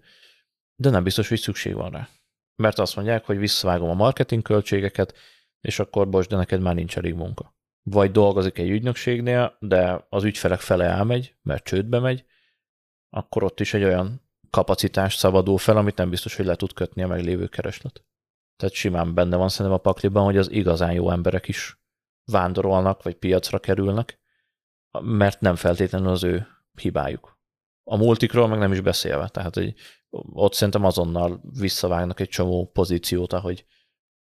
de 0.76 0.90
nem 0.90 1.04
biztos, 1.04 1.30
hogy 1.30 1.40
szükség 1.40 1.74
van 1.74 1.92
rá. 1.92 2.10
Mert 2.56 2.80
azt 2.80 2.96
mondják, 2.96 3.26
hogy 3.26 3.38
visszavágom 3.38 3.90
a 3.90 3.94
marketing 3.94 4.42
költségeket, 4.42 5.14
és 5.62 5.80
akkor 5.80 6.10
bocs, 6.10 6.28
de 6.28 6.36
neked 6.36 6.62
már 6.62 6.76
nincs 6.76 6.98
elég 6.98 7.14
munka. 7.14 7.56
Vagy 7.84 8.12
dolgozik 8.12 8.58
egy 8.58 8.70
ügynökségnél, 8.70 9.58
de 9.60 10.06
az 10.10 10.24
ügyfelek 10.24 10.60
fele 10.60 10.86
elmegy, 10.86 11.36
mert 11.42 11.64
csődbe 11.64 12.00
megy, 12.00 12.26
akkor 13.10 13.44
ott 13.44 13.60
is 13.60 13.74
egy 13.74 13.84
olyan 13.84 14.22
kapacitás 14.50 15.16
szabadul 15.16 15.58
fel, 15.58 15.78
amit 15.78 15.98
nem 15.98 16.10
biztos, 16.10 16.36
hogy 16.36 16.46
le 16.46 16.56
tud 16.56 16.74
kötni 16.74 17.04
a 17.04 17.08
meglévő 17.08 17.48
kereslet. 17.48 18.06
Tehát 18.56 18.76
simán 18.76 19.14
benne 19.14 19.36
van 19.36 19.50
szerintem 19.50 19.80
a 19.80 19.82
pakliban, 19.82 20.24
hogy 20.24 20.38
az 20.38 20.52
igazán 20.52 20.94
jó 20.94 21.12
emberek 21.12 21.48
is 21.48 21.80
vándorolnak, 22.32 23.04
vagy 23.04 23.16
piacra 23.16 23.60
kerülnek, 23.60 24.20
mert 25.02 25.42
nem 25.42 25.56
feltétlenül 25.56 26.10
az 26.10 26.24
ő 26.24 26.48
hibájuk. 26.82 27.35
A 27.88 27.98
multikról 27.98 28.48
meg 28.48 28.60
nem 28.60 28.72
is 28.72 28.82
beszélve, 28.82 29.28
tehát 29.28 29.56
hogy 29.56 29.74
ott 30.34 30.54
szerintem 30.54 30.86
azonnal 30.86 31.42
visszavágnak 31.60 32.20
egy 32.20 32.30
csomó 32.30 32.70
pozíciót, 32.74 33.34
ahogy 33.34 33.66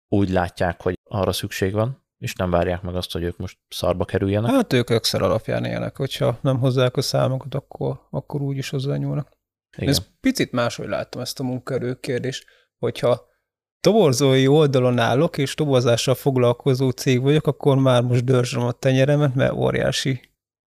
úgy 0.08 0.30
látják, 0.30 0.82
hogy 0.82 0.98
arra 1.04 1.32
szükség 1.32 1.72
van, 1.72 2.06
és 2.18 2.34
nem 2.34 2.50
várják 2.50 2.82
meg 2.82 2.96
azt, 2.96 3.12
hogy 3.12 3.22
ők 3.22 3.36
most 3.36 3.58
szarba 3.68 4.04
kerüljenek. 4.04 4.50
Hát 4.50 4.72
ők 4.72 4.90
ökszer 4.90 5.22
alapján 5.22 5.64
élnek, 5.64 5.96
hogyha 5.96 6.38
nem 6.42 6.58
hozzák 6.58 6.96
a 6.96 7.02
számokat, 7.02 7.54
akkor, 7.54 8.00
akkor 8.10 8.42
úgy 8.42 8.56
is 8.56 8.70
hozzányúlnak. 8.70 9.36
Igen. 9.76 9.88
Ez 9.88 10.02
picit 10.20 10.52
máshogy 10.52 10.88
láttam 10.88 11.20
ezt 11.20 11.40
a 11.40 11.42
munkaerő 11.42 11.94
kérdést, 11.94 12.46
hogyha 12.78 13.26
toborzói 13.80 14.46
oldalon 14.46 14.98
állok, 14.98 15.38
és 15.38 15.54
toborzással 15.54 16.14
foglalkozó 16.14 16.90
cég 16.90 17.22
vagyok, 17.22 17.46
akkor 17.46 17.76
már 17.76 18.02
most 18.02 18.24
dörzsöm 18.24 18.62
a 18.62 18.72
tenyeremet, 18.72 19.34
mert 19.34 19.52
óriási 19.52 20.27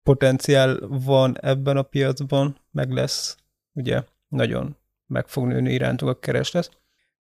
potenciál 0.05 0.79
van 0.87 1.37
ebben 1.41 1.77
a 1.77 1.81
piacban, 1.81 2.57
meg 2.71 2.91
lesz, 2.91 3.37
ugye, 3.73 4.03
nagyon 4.27 4.77
meg 5.07 5.27
fog 5.27 5.47
nőni 5.47 5.73
irántuk 5.73 6.07
a 6.07 6.19
kereslet. 6.19 6.69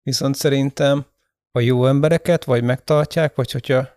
Viszont 0.02 0.34
szerintem 0.34 1.04
a 1.50 1.60
jó 1.60 1.86
embereket 1.86 2.44
vagy 2.44 2.62
megtartják, 2.62 3.34
vagy 3.34 3.50
hogyha 3.50 3.88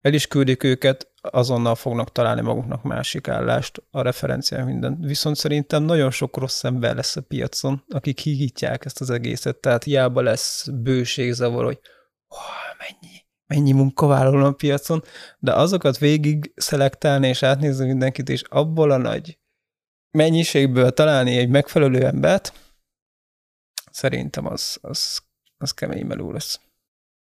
el 0.00 0.12
is 0.12 0.26
küldik 0.26 0.62
őket, 0.62 1.12
azonnal 1.20 1.74
fognak 1.74 2.12
találni 2.12 2.40
maguknak 2.40 2.82
másik 2.82 3.28
állást, 3.28 3.82
a 3.90 4.02
referenciák 4.02 4.64
minden. 4.64 5.00
Viszont 5.00 5.36
szerintem 5.36 5.82
nagyon 5.82 6.10
sok 6.10 6.36
rossz 6.36 6.64
ember 6.64 6.94
lesz 6.94 7.16
a 7.16 7.22
piacon, 7.22 7.84
akik 7.88 8.18
hígítják 8.18 8.84
ezt 8.84 9.00
az 9.00 9.10
egészet, 9.10 9.56
tehát 9.56 9.84
hiába 9.84 10.20
lesz 10.20 10.68
bőségzavar, 10.68 11.64
hogy 11.64 11.78
oh, 12.28 12.38
mennyi, 12.78 13.23
mennyi 13.46 13.72
munkavállaló 13.72 14.44
a 14.44 14.52
piacon, 14.52 15.02
de 15.38 15.52
azokat 15.52 15.98
végig 15.98 16.52
szelektálni 16.56 17.28
és 17.28 17.42
átnézni 17.42 17.86
mindenkit, 17.86 18.28
és 18.28 18.42
abból 18.42 18.90
a 18.90 18.96
nagy 18.96 19.38
mennyiségből 20.10 20.92
találni 20.92 21.36
egy 21.36 21.48
megfelelő 21.48 22.06
embert, 22.06 22.52
szerintem 23.90 24.46
az, 24.46 24.78
az, 24.80 25.22
az 25.56 25.72
kemény 25.72 26.06
meló 26.06 26.32
lesz. 26.32 26.60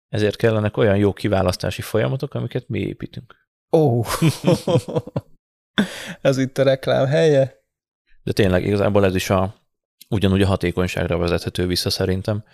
Ezért 0.08 0.36
kellenek 0.36 0.76
olyan 0.76 0.96
jó 0.96 1.12
kiválasztási 1.12 1.82
folyamatok, 1.82 2.34
amiket 2.34 2.68
mi 2.68 2.80
építünk. 2.80 3.34
Ó, 3.72 3.98
oh. 3.98 4.06
ez 6.20 6.38
itt 6.38 6.58
a 6.58 6.62
reklám 6.62 7.06
helye. 7.06 7.62
De 8.22 8.32
tényleg 8.32 8.64
igazából 8.64 9.04
ez 9.04 9.14
is 9.14 9.30
a, 9.30 9.54
ugyanúgy 10.08 10.42
a 10.42 10.46
hatékonyságra 10.46 11.16
vezethető 11.16 11.66
vissza 11.66 11.90
szerintem, 11.90 12.44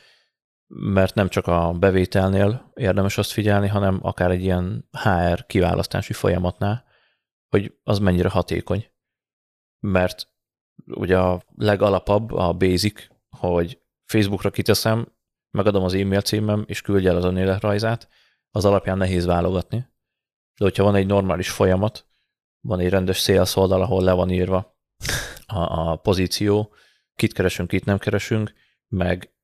mert 0.72 1.14
nem 1.14 1.28
csak 1.28 1.46
a 1.46 1.72
bevételnél 1.72 2.70
érdemes 2.74 3.18
azt 3.18 3.30
figyelni, 3.30 3.68
hanem 3.68 3.98
akár 4.02 4.30
egy 4.30 4.42
ilyen 4.42 4.88
HR 4.90 5.46
kiválasztási 5.46 6.12
folyamatnál, 6.12 6.84
hogy 7.48 7.78
az 7.82 7.98
mennyire 7.98 8.28
hatékony. 8.28 8.90
Mert 9.80 10.28
ugye 10.86 11.18
a 11.18 11.42
legalapabb, 11.56 12.32
a 12.32 12.52
basic, 12.52 13.06
hogy 13.30 13.82
Facebookra 14.04 14.50
kiteszem, 14.50 15.12
megadom 15.50 15.84
az 15.84 15.94
e-mail 15.94 16.20
címem, 16.20 16.64
és 16.66 16.80
küldj 16.80 17.06
el 17.06 17.16
az 17.16 17.24
önéletrajzát, 17.24 18.08
az 18.50 18.64
alapján 18.64 18.96
nehéz 18.96 19.24
válogatni. 19.26 19.78
De 20.58 20.64
hogyha 20.64 20.84
van 20.84 20.94
egy 20.94 21.06
normális 21.06 21.50
folyamat, 21.50 22.06
van 22.60 22.80
egy 22.80 22.88
rendes 22.88 23.18
sales 23.22 23.56
oldal, 23.56 23.82
ahol 23.82 24.02
le 24.02 24.12
van 24.12 24.30
írva 24.30 24.78
a, 25.46 25.58
a 25.58 25.96
pozíció, 25.96 26.74
kit 27.14 27.32
keresünk, 27.32 27.68
kit 27.68 27.84
nem 27.84 27.98
keresünk, 27.98 28.52
meg 28.88 29.34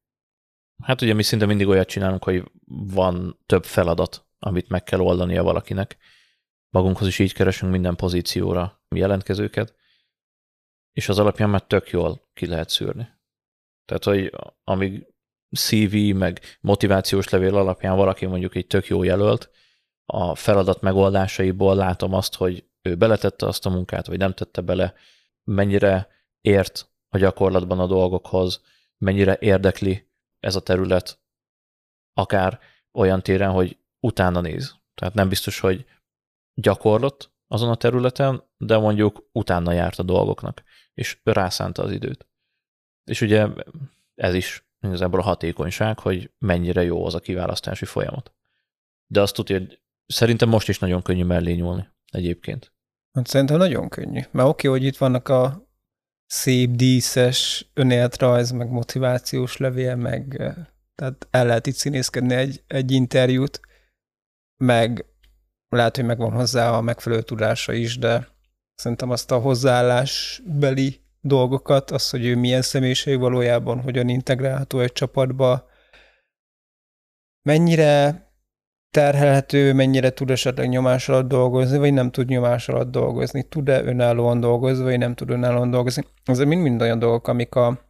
hát 0.83 1.03
ugye 1.03 1.15
mi 1.15 1.23
szinte 1.23 1.47
mindig 1.47 1.69
olyat 1.69 1.89
csinálunk, 1.89 2.25
hogy 2.25 2.51
van 2.67 3.39
több 3.47 3.65
feladat, 3.65 4.27
amit 4.39 4.69
meg 4.69 4.83
kell 4.83 5.01
oldania 5.01 5.43
valakinek. 5.43 5.97
Magunkhoz 6.71 7.07
is 7.07 7.19
így 7.19 7.33
keresünk 7.33 7.73
minden 7.73 7.97
pozícióra 7.97 8.83
jelentkezőket, 8.95 9.75
és 10.93 11.09
az 11.09 11.19
alapján 11.19 11.51
már 11.51 11.63
tök 11.63 11.91
jól 11.91 12.29
ki 12.35 12.47
lehet 12.47 12.69
szűrni. 12.69 13.09
Tehát, 13.85 14.05
hogy 14.05 14.33
amíg 14.65 15.07
CV, 15.57 15.95
meg 16.15 16.41
motivációs 16.61 17.29
levél 17.29 17.57
alapján 17.57 17.97
valaki 17.97 18.27
mondjuk 18.27 18.55
egy 18.55 18.67
tök 18.67 18.87
jó 18.87 19.03
jelölt, 19.03 19.51
a 20.07 20.35
feladat 20.35 20.81
megoldásaiból 20.81 21.75
látom 21.75 22.15
azt, 22.15 22.35
hogy 22.35 22.65
ő 22.83 22.97
beletette 22.97 23.47
azt 23.47 23.67
a 23.67 23.71
munkát, 23.71 24.07
vagy 24.07 24.19
nem 24.19 24.33
tette 24.33 24.61
bele, 24.61 24.95
mennyire 25.45 26.09
ért 26.41 26.91
a 27.09 27.19
gyakorlatban 27.19 27.81
a 27.81 27.87
dolgokhoz, 27.87 28.63
mennyire 28.99 29.37
érdekli 29.41 30.09
ez 30.47 30.55
a 30.55 30.61
terület, 30.61 31.21
akár 32.13 32.61
olyan 32.93 33.23
téren, 33.23 33.51
hogy 33.51 33.79
utána 34.01 34.41
néz. 34.41 34.77
Tehát 34.95 35.15
nem 35.15 35.29
biztos, 35.29 35.61
hogy 35.61 35.87
gyakorlott 36.55 37.35
azon 37.47 37.71
a 37.71 37.77
területen, 37.77 38.43
de 38.57 38.79
mondjuk 38.79 39.29
utána 39.33 39.73
járt 39.73 39.99
a 39.99 40.03
dolgoknak, 40.03 40.63
és 40.95 41.21
rászánta 41.23 41.83
az 41.83 41.91
időt. 41.91 42.29
És 43.05 43.21
ugye 43.21 43.47
ez 44.15 44.35
is 44.35 44.69
igazából 44.81 45.21
a 45.21 45.23
hatékonyság, 45.23 45.99
hogy 45.99 46.33
mennyire 46.39 46.83
jó 46.83 47.05
az 47.07 47.15
a 47.15 47.21
kiválasztási 47.21 47.85
folyamat. 47.85 48.35
De 49.07 49.21
azt 49.21 49.35
tudja, 49.35 49.59
hogy 49.59 49.81
szerintem 50.07 50.49
most 50.49 50.69
is 50.69 50.79
nagyon 50.79 51.03
könnyű 51.03 51.25
mellé 51.25 51.53
nyúlni 51.53 51.89
egyébként. 52.11 52.73
Hát 53.13 53.27
szerintem 53.27 53.57
nagyon 53.57 53.89
könnyű. 53.89 54.21
Mert 54.31 54.49
oké, 54.49 54.69
okay, 54.69 54.79
hogy 54.79 54.89
itt 54.89 54.97
vannak 54.97 55.29
a 55.29 55.66
szép, 56.27 56.71
díszes 56.71 57.71
önéletrajz, 57.75 58.51
meg 58.51 58.71
motivációs 58.71 59.57
levél, 59.57 59.97
meg 59.97 60.37
eh, 60.39 60.55
tehát 60.95 61.29
el 61.31 61.47
lehet 61.47 61.67
itt 61.67 61.75
színészkedni 61.75 62.35
egy, 62.35 62.63
egy 62.67 62.91
interjút, 62.91 63.61
meg 64.57 65.05
lehet, 65.69 65.97
hogy 65.97 66.05
megvan 66.05 66.33
hozzá 66.33 66.71
a 66.71 66.81
megfelelő 66.81 67.23
tudása 67.23 67.73
is, 67.73 67.99
de 67.99 68.29
szerintem 68.75 69.11
azt 69.11 69.31
a 69.31 69.39
hozzáállásbeli 69.39 71.01
dolgokat, 71.21 71.91
az, 71.91 72.11
hogy 72.11 72.25
ő 72.25 72.37
milyen 72.37 72.63
személyiség 72.63 73.19
valójában, 73.19 73.81
hogyan 73.81 74.09
integrálható 74.09 74.81
egy 74.81 74.93
csapatba, 74.93 75.69
mennyire 77.43 78.26
terhelhető, 78.97 79.73
mennyire 79.73 80.11
tud 80.11 80.31
esetleg 80.31 80.69
nyomás 80.69 81.09
alatt 81.09 81.29
dolgozni, 81.29 81.79
vagy 81.79 81.93
nem 81.93 82.11
tud 82.11 82.29
nyomás 82.29 82.69
alatt 82.69 82.91
dolgozni, 82.91 83.43
tud-e 83.43 83.83
önállóan 83.83 84.41
dolgozni, 84.41 84.85
vagy 84.85 84.99
nem 84.99 85.15
tud 85.15 85.31
önállóan 85.31 85.71
dolgozni. 85.71 86.05
Ezek 86.25 86.47
mind-mind 86.47 86.83
olyan 86.83 86.99
dolgok, 86.99 87.29
amik 87.29 87.55
a 87.55 87.81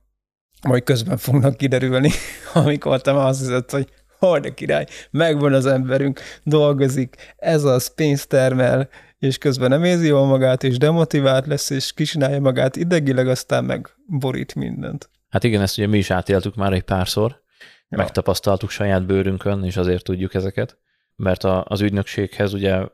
majd 0.69 0.83
közben 0.83 1.17
fognak 1.17 1.57
kiderülni, 1.57 2.11
amikor 2.55 3.01
te 3.01 3.25
azt 3.25 3.41
hiszed, 3.41 3.71
hogy 3.71 3.89
hol 4.19 4.41
de 4.41 4.55
király, 4.55 4.87
megvan 5.11 5.53
az 5.53 5.67
emberünk, 5.67 6.21
dolgozik, 6.43 7.35
ez 7.37 7.65
az, 7.65 7.95
pénzt 7.95 8.29
termel, 8.29 8.89
és 9.19 9.39
közben 9.39 9.69
nem 9.69 9.85
érzi 9.85 10.07
jól 10.07 10.27
magát, 10.27 10.65
és 10.65 10.77
demotivált 10.77 11.47
lesz, 11.47 11.71
és 11.71 11.93
kisinálja 11.93 12.41
magát 12.41 12.77
idegileg, 12.77 13.29
aztán 13.29 13.65
meg 13.65 13.89
borít 14.07 14.55
mindent. 14.55 15.11
Hát 15.29 15.45
igen, 15.45 15.63
ezt 15.63 15.79
ugye 15.79 15.87
mi 15.87 15.99
is 15.99 16.11
átéltük 16.11 16.55
már 16.55 16.73
egy 16.73 16.83
párszor, 16.83 17.43
ja. 17.89 17.99
megtapasztaltuk 17.99 18.71
saját 18.71 19.07
bőrünkön, 19.07 19.65
és 19.65 19.77
azért 19.77 20.05
tudjuk 20.05 20.35
ezeket, 20.35 20.79
mert 21.17 21.45
a, 21.45 21.65
az 21.65 21.81
ügynökséghez 21.81 22.53
ugye, 22.53 22.89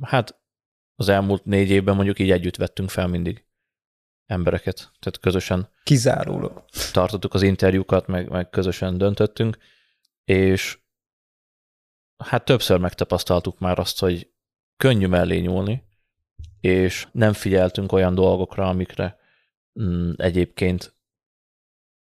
hát 0.00 0.40
az 0.94 1.08
elmúlt 1.08 1.44
négy 1.44 1.70
évben 1.70 1.94
mondjuk 1.94 2.18
így 2.18 2.30
együtt 2.30 2.56
vettünk 2.56 2.90
fel 2.90 3.06
mindig 3.06 3.44
embereket, 4.26 4.76
tehát 4.76 5.18
közösen 5.20 5.68
kizárólag 5.82 6.64
tartottuk 6.92 7.34
az 7.34 7.42
interjúkat, 7.42 8.06
meg, 8.06 8.28
meg 8.28 8.50
közösen 8.50 8.98
döntöttünk, 8.98 9.58
és 10.24 10.78
hát 12.24 12.44
többször 12.44 12.78
megtapasztaltuk 12.78 13.58
már 13.58 13.78
azt, 13.78 13.98
hogy 13.98 14.32
könnyű 14.76 15.06
mellé 15.06 15.38
nyúlni, 15.38 15.88
és 16.60 17.08
nem 17.12 17.32
figyeltünk 17.32 17.92
olyan 17.92 18.14
dolgokra, 18.14 18.68
amikre 18.68 19.18
mm, 19.80 20.12
egyébként 20.16 20.94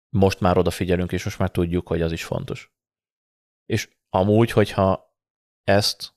most 0.09 0.41
már 0.41 0.59
odafigyelünk, 0.59 1.13
és 1.13 1.25
most 1.25 1.39
már 1.39 1.51
tudjuk, 1.51 1.89
hogy 1.89 2.03
az 2.03 2.13
is 2.13 2.25
fontos. 2.25 2.73
És 3.67 3.89
amúgy, 4.09 4.51
hogyha 4.51 5.10
ezt 5.65 6.15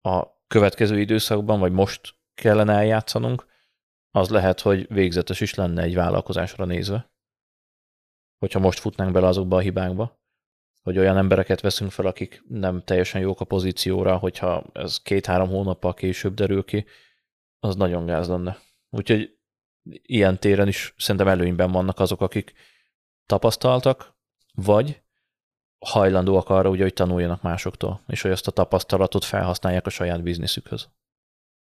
a 0.00 0.26
következő 0.46 1.00
időszakban, 1.00 1.60
vagy 1.60 1.72
most 1.72 2.14
kellene 2.34 2.72
eljátszanunk, 2.72 3.46
az 4.10 4.28
lehet, 4.28 4.60
hogy 4.60 4.86
végzetes 4.92 5.40
is 5.40 5.54
lenne 5.54 5.82
egy 5.82 5.94
vállalkozásra 5.94 6.64
nézve, 6.64 7.10
hogyha 8.38 8.58
most 8.58 8.78
futnánk 8.78 9.12
bele 9.12 9.26
azokba 9.26 9.56
a 9.56 9.60
hibákba 9.60 10.24
hogy 10.86 10.98
olyan 10.98 11.16
embereket 11.16 11.60
veszünk 11.60 11.90
fel, 11.90 12.06
akik 12.06 12.44
nem 12.48 12.82
teljesen 12.84 13.20
jók 13.20 13.40
a 13.40 13.44
pozícióra, 13.44 14.16
hogyha 14.16 14.64
ez 14.72 15.02
két-három 15.02 15.48
hónappal 15.48 15.94
később 15.94 16.34
derül 16.34 16.64
ki, 16.64 16.84
az 17.58 17.76
nagyon 17.76 18.06
gáz 18.06 18.28
lenne. 18.28 18.58
Úgyhogy 18.90 19.38
ilyen 20.02 20.38
téren 20.38 20.68
is 20.68 20.94
szerintem 20.96 21.28
előnyben 21.28 21.72
vannak 21.72 22.00
azok, 22.00 22.20
akik 22.20 22.52
tapasztaltak, 23.26 24.14
vagy 24.54 25.02
hajlandóak 25.78 26.48
arra, 26.48 26.68
ugye, 26.68 26.82
hogy 26.82 26.92
tanuljanak 26.92 27.42
másoktól, 27.42 28.02
és 28.06 28.22
hogy 28.22 28.30
azt 28.30 28.46
a 28.46 28.50
tapasztalatot 28.50 29.24
felhasználják 29.24 29.86
a 29.86 29.90
saját 29.90 30.22
bizniszükhöz. 30.22 30.88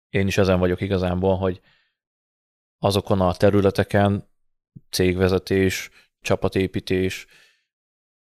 Én 0.09 0.27
is 0.27 0.39
ezen 0.39 0.59
vagyok 0.59 0.81
igazából, 0.81 1.37
hogy 1.37 1.61
azokon 2.79 3.21
a 3.21 3.35
területeken 3.35 4.29
cégvezetés, 4.91 5.91
csapatépítés, 6.21 7.27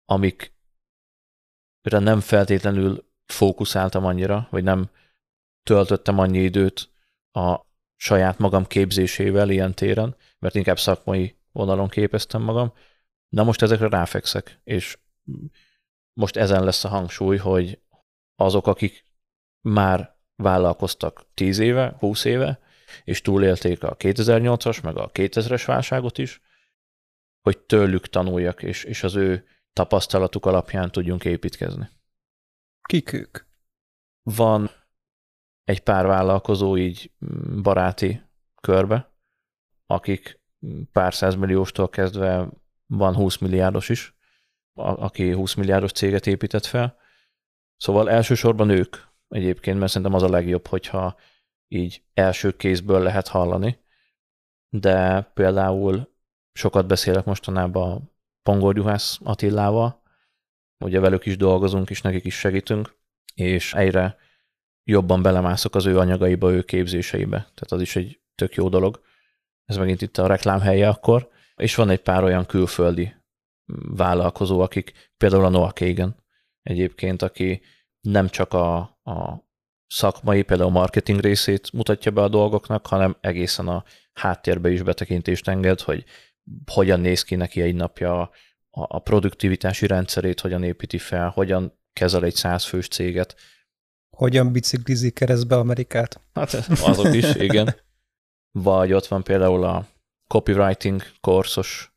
amikre 0.05 0.51
nem 1.99 2.21
feltétlenül 2.21 3.09
fókuszáltam 3.27 4.05
annyira, 4.05 4.49
vagy 4.51 4.65
nem 4.65 4.91
töltöttem 5.63 6.19
annyi 6.19 6.39
időt 6.39 6.91
a 7.33 7.61
saját 7.97 8.39
magam 8.39 8.67
képzésével 8.67 9.51
ilyen 9.51 9.75
téren, 9.75 10.17
mert 10.39 10.55
inkább 10.55 10.79
szakmai 10.79 11.37
vonalon 11.53 11.89
képeztem 11.89 12.43
magam. 12.43 12.73
Na 13.29 13.43
most 13.43 13.63
ezekre 13.63 13.89
ráfekszek, 13.89 14.61
és 14.65 14.99
most 16.13 16.37
ezen 16.37 16.65
lesz 16.65 16.85
a 16.85 16.89
hangsúly, 16.89 17.37
hogy 17.37 17.83
azok, 18.35 18.67
akik 18.67 19.07
már 19.61 20.19
vállalkoztak 20.37 21.25
10 21.35 21.59
éve, 21.59 21.97
20 21.99 22.25
éve, 22.25 22.61
és 23.05 23.21
túlélték 23.21 23.83
a 23.83 23.97
2008-as, 23.97 24.83
meg 24.83 24.97
a 24.97 25.11
2000-es 25.11 25.63
válságot 25.67 26.19
is, 26.19 26.41
hogy 27.41 27.59
tőlük 27.59 28.07
tanuljak, 28.07 28.63
és, 28.63 28.85
és 28.85 29.03
az 29.03 29.15
ő 29.15 29.47
tapasztalatuk 29.73 30.47
alapján 30.47 30.91
tudjunk 30.91 31.25
építkezni. 31.25 31.89
Kik 32.83 33.13
ők? 33.13 33.39
Van 34.23 34.71
egy 35.65 35.81
pár 35.81 36.07
vállalkozó 36.07 36.77
így 36.77 37.13
baráti 37.63 38.23
körbe, 38.63 39.15
akik 39.87 40.41
pár 40.93 41.15
százmillióstól 41.15 41.89
kezdve 41.89 42.49
van 42.87 43.15
20 43.15 43.39
milliárdos 43.39 43.89
is, 43.89 44.15
aki 44.81 45.33
20 45.33 45.55
milliárdos 45.55 45.93
céget 45.93 46.27
épített 46.27 46.65
fel. 46.65 46.97
Szóval 47.77 48.11
elsősorban 48.11 48.71
ők 48.71 48.97
egyébként, 49.29 49.79
mert 49.79 49.93
szerintem 49.93 50.17
az 50.17 50.23
a 50.23 50.29
legjobb, 50.29 50.67
hogyha 50.67 51.17
így 51.69 52.03
első 52.15 52.57
kézből 52.57 53.03
lehet 53.03 53.29
hallani. 53.29 53.79
De 54.69 55.21
például 55.21 56.09
sokat 56.53 56.87
beszélek 56.87 57.25
mostanában 57.25 58.11
Pongor 58.43 58.77
Juhász 58.77 59.19
Attillával, 59.25 60.03
ugye 60.85 61.01
velük 61.01 61.27
is 61.27 61.37
dolgozunk, 61.37 61.91
és 61.91 62.03
nekik 62.03 62.25
is 62.25 62.39
segítünk, 62.39 62.97
és 63.35 63.75
egyre 63.75 64.17
jobban 64.85 65.23
belemászok 65.23 65.75
az 65.75 65.87
ő 65.87 65.99
anyagaiba, 65.99 66.53
ő 66.53 66.63
képzéseibe. 66.63 67.37
Tehát 67.37 67.73
az 67.73 67.81
is 67.81 67.97
egy 67.97 68.21
tök 68.35 68.55
jó 68.55 68.69
dolog. 68.69 69.03
Ez 69.65 69.77
megint 69.77 70.03
itt 70.03 70.19
a 70.19 70.27
reklám 70.27 70.61
helye 70.61 70.89
akkor. 70.89 71.31
És 71.57 71.75
van 71.75 71.91
egy 71.91 72.01
pár 72.01 72.25
olyan 72.25 72.47
külföldi 72.47 73.15
vállalkozó, 73.97 74.61
akik 74.61 74.93
például 75.17 75.45
a 75.45 75.49
Noah 75.49 75.73
Kagan 75.73 76.25
egyébként, 76.63 77.23
aki 77.23 77.63
nem 78.01 78.29
csak 78.29 78.53
a, 78.53 78.77
a 79.03 79.49
szakmai, 79.87 80.43
például 80.43 80.69
a 80.69 80.73
marketing 80.73 81.21
részét 81.21 81.73
mutatja 81.73 82.11
be 82.11 82.23
a 82.23 82.29
dolgoknak, 82.29 82.87
hanem 82.87 83.17
egészen 83.21 83.69
a 83.69 83.85
háttérbe 84.13 84.71
is 84.71 84.83
betekintést 84.83 85.49
enged, 85.49 85.81
hogy 85.81 86.05
hogyan 86.73 87.01
néz 87.01 87.23
ki 87.23 87.35
neki 87.35 87.61
egy 87.61 87.75
napja, 87.75 88.21
a, 88.21 88.31
a 88.71 88.99
produktivitási 88.99 89.87
rendszerét 89.87 90.41
hogyan 90.41 90.63
építi 90.63 90.99
fel, 90.99 91.29
hogyan 91.29 91.79
kezel 91.93 92.25
egy 92.25 92.35
százfős 92.35 92.89
céget. 92.89 93.37
Hogyan 94.17 94.53
biciklizik 94.53 95.15
keresztbe 95.15 95.57
Amerikát? 95.57 96.21
Hát 96.33 96.55
azok 96.83 97.15
is, 97.15 97.35
igen. 97.35 97.75
Vagy 98.51 98.93
ott 98.93 99.07
van 99.07 99.23
például 99.23 99.65
a 99.65 99.87
copywriting 100.27 101.03
korszos 101.21 101.93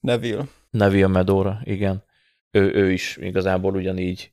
Neville. 0.00 0.44
Neville 0.70 1.06
Medora, 1.06 1.60
igen. 1.64 2.04
Ő, 2.50 2.74
ő 2.74 2.92
is 2.92 3.16
igazából 3.16 3.74
ugyanígy 3.74 4.32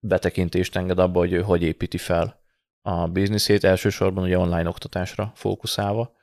betekintést 0.00 0.76
enged 0.76 0.98
abba, 0.98 1.18
hogy 1.18 1.32
ő 1.32 1.42
hogy 1.42 1.62
építi 1.62 1.98
fel 1.98 2.40
a 2.82 3.06
bizniszét, 3.08 3.64
elsősorban 3.64 4.24
ugye 4.24 4.38
online 4.38 4.68
oktatásra 4.68 5.32
fókuszálva. 5.34 6.16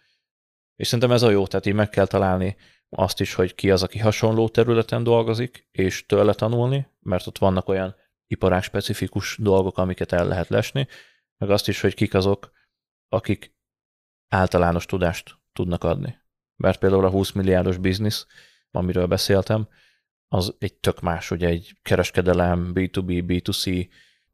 És 0.75 0.88
szerintem 0.88 1.12
ez 1.12 1.21
a 1.21 1.29
jó, 1.29 1.47
tehát 1.47 1.65
így 1.65 1.73
meg 1.73 1.89
kell 1.89 2.05
találni 2.05 2.55
azt 2.89 3.19
is, 3.19 3.34
hogy 3.34 3.55
ki 3.55 3.71
az, 3.71 3.84
aki 3.84 3.99
hasonló 3.99 4.49
területen 4.49 5.03
dolgozik, 5.03 5.67
és 5.71 6.05
tőle 6.05 6.34
tanulni, 6.34 6.88
mert 6.99 7.27
ott 7.27 7.38
vannak 7.38 7.67
olyan 7.67 7.95
iparág 8.27 8.63
specifikus 8.63 9.38
dolgok, 9.39 9.77
amiket 9.77 10.12
el 10.12 10.27
lehet 10.27 10.49
lesni, 10.49 10.88
meg 11.38 11.49
azt 11.49 11.67
is, 11.67 11.81
hogy 11.81 11.93
kik 11.93 12.13
azok, 12.13 12.51
akik 13.10 13.55
általános 14.27 14.86
tudást 14.86 15.38
tudnak 15.53 15.84
adni. 15.84 16.17
Mert 16.55 16.79
például 16.79 17.05
a 17.05 17.10
20 17.10 17.31
milliárdos 17.31 17.77
biznisz, 17.77 18.25
amiről 18.75 19.05
beszéltem, 19.05 19.67
az 20.27 20.55
egy 20.59 20.73
tök 20.73 21.01
más, 21.01 21.31
ugye 21.31 21.47
egy 21.47 21.77
kereskedelem, 21.81 22.71
B2B, 22.75 23.23
B2C, 23.27 23.88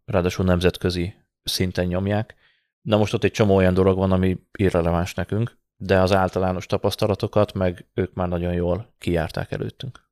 ráadásul 0.06 0.46
nemzetközi 0.46 1.14
szinten 1.44 1.86
nyomják. 1.86 2.36
Na 2.82 2.98
most 2.98 3.14
ott 3.14 3.24
egy 3.24 3.32
csomó 3.32 3.56
olyan 3.56 3.74
dolog 3.74 3.98
van, 3.98 4.12
ami 4.12 4.40
irreleváns 4.52 5.14
nekünk, 5.14 5.58
de 5.76 6.00
az 6.00 6.12
általános 6.12 6.66
tapasztalatokat 6.66 7.54
meg 7.54 7.86
ők 7.94 8.14
már 8.14 8.28
nagyon 8.28 8.54
jól 8.54 8.94
kijárták 8.98 9.52
előttünk. 9.52 10.10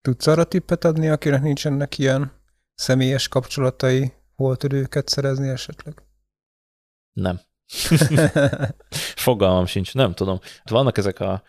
Tudsz 0.00 0.26
arra 0.26 0.44
tippet 0.44 0.84
adni, 0.84 1.08
akinek 1.08 1.42
nincsenek 1.42 1.98
ilyen 1.98 2.32
személyes 2.74 3.28
kapcsolatai, 3.28 4.12
hol 4.34 4.56
tud 4.56 4.72
őket 4.72 5.08
szerezni 5.08 5.48
esetleg? 5.48 6.02
Nem. 7.12 7.40
Fogalmam 9.24 9.66
sincs, 9.66 9.94
nem 9.94 10.14
tudom. 10.14 10.40
Vannak 10.64 10.98
ezek 10.98 11.20
a 11.20 11.42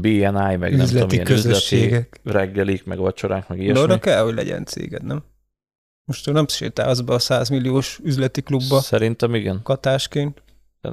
BNI, 0.00 0.56
meg 0.56 0.72
üzleti 0.72 0.76
nem 0.76 0.86
tudom, 0.86 1.08
ilyen 1.10 1.24
közösségek. 1.24 2.20
üzleti 2.24 2.38
reggelik, 2.38 2.84
meg 2.84 2.98
vacsorák, 2.98 3.48
meg 3.48 3.58
De 3.58 3.64
ilyesmi. 3.64 3.82
oda 3.82 3.98
kell, 3.98 4.22
hogy 4.22 4.34
legyen 4.34 4.64
céged, 4.64 5.02
nem? 5.04 5.24
Most 6.04 6.32
nem 6.32 6.46
sétálsz 6.48 7.00
be 7.00 7.12
a 7.14 7.18
100 7.18 7.48
milliós 7.48 8.00
üzleti 8.02 8.42
klubba 8.42 8.80
Szerintem 8.80 9.34
igen. 9.34 9.60
katásként. 9.62 10.42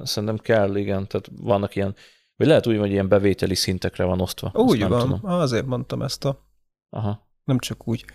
Szerintem 0.03 0.37
kell, 0.37 0.75
igen. 0.75 1.07
Tehát 1.07 1.29
vannak 1.41 1.75
ilyen, 1.75 1.95
vagy 2.35 2.47
lehet 2.47 2.67
úgy, 2.67 2.77
hogy 2.77 2.91
ilyen 2.91 3.07
bevételi 3.07 3.55
szintekre 3.55 4.03
van 4.03 4.21
osztva. 4.21 4.51
Azt 4.53 4.69
Úgy 4.69 4.79
nem 4.79 4.89
van, 4.89 4.99
Tudom. 4.99 5.19
azért 5.23 5.65
mondtam 5.65 6.01
ezt 6.01 6.25
a, 6.25 6.47
Aha. 6.89 7.27
nem 7.43 7.59
csak 7.59 7.87
úgy 7.87 8.05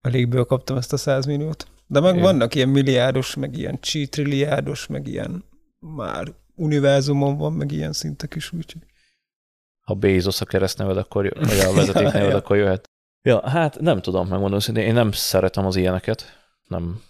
a 0.00 0.08
légből 0.08 0.44
kaptam 0.44 0.76
ezt 0.76 0.92
a 0.92 0.96
100 0.96 1.26
milliót. 1.26 1.66
De 1.86 2.00
meg 2.00 2.10
Igen. 2.12 2.22
vannak 2.24 2.54
ilyen 2.54 2.68
milliárdos, 2.68 3.34
meg 3.34 3.56
ilyen 3.56 3.80
csítrilliárdos, 3.80 4.86
meg 4.86 5.06
ilyen 5.06 5.44
már 5.78 6.34
univerzumon 6.54 7.36
van, 7.36 7.52
meg 7.52 7.72
ilyen 7.72 7.92
szintek 7.92 8.34
is, 8.34 8.52
úgyhogy. 8.52 8.82
Ha 9.86 9.94
Bezos 9.94 10.40
a 10.40 10.44
keresztneved, 10.44 10.96
akkor 10.96 11.24
jö, 11.24 11.30
vagy 11.34 11.58
a 11.58 11.72
vezetékneved, 11.72 12.30
Ja. 12.30 12.36
akkor 12.36 12.56
jöhet. 12.56 12.90
Ja, 13.22 13.48
hát 13.48 13.80
nem 13.80 14.00
tudom, 14.00 14.28
megmondom 14.28 14.58
szintén, 14.58 14.86
én 14.86 14.94
nem 14.94 15.12
szeretem 15.12 15.66
az 15.66 15.76
ilyeneket, 15.76 16.24
nem 16.68 17.02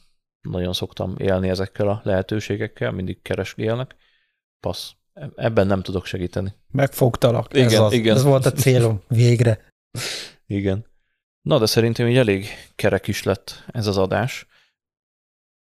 nagyon 0.49 0.73
szoktam 0.73 1.15
élni 1.19 1.49
ezekkel 1.49 1.89
a 1.89 2.01
lehetőségekkel, 2.05 2.91
mindig 2.91 3.23
keresgélnek. 3.23 3.95
Passz. 4.61 4.91
Ebben 5.35 5.67
nem 5.67 5.83
tudok 5.83 6.05
segíteni. 6.05 6.55
Megfogtalak. 6.73 7.55
ez, 7.55 7.73
Igen, 7.73 7.83
az, 7.83 7.93
igen. 7.93 8.17
ez 8.17 8.23
volt 8.23 8.47
a 8.47 8.53
célom. 8.53 9.03
Végre. 9.09 9.73
Igen. 10.47 10.87
Na, 11.43 11.59
de 11.59 11.67
szerintem 11.67 12.07
így 12.07 12.17
elég 12.17 12.47
kerek 12.75 13.07
is 13.07 13.23
lett 13.23 13.65
ez 13.67 13.87
az 13.87 13.97
adás. 13.99 14.47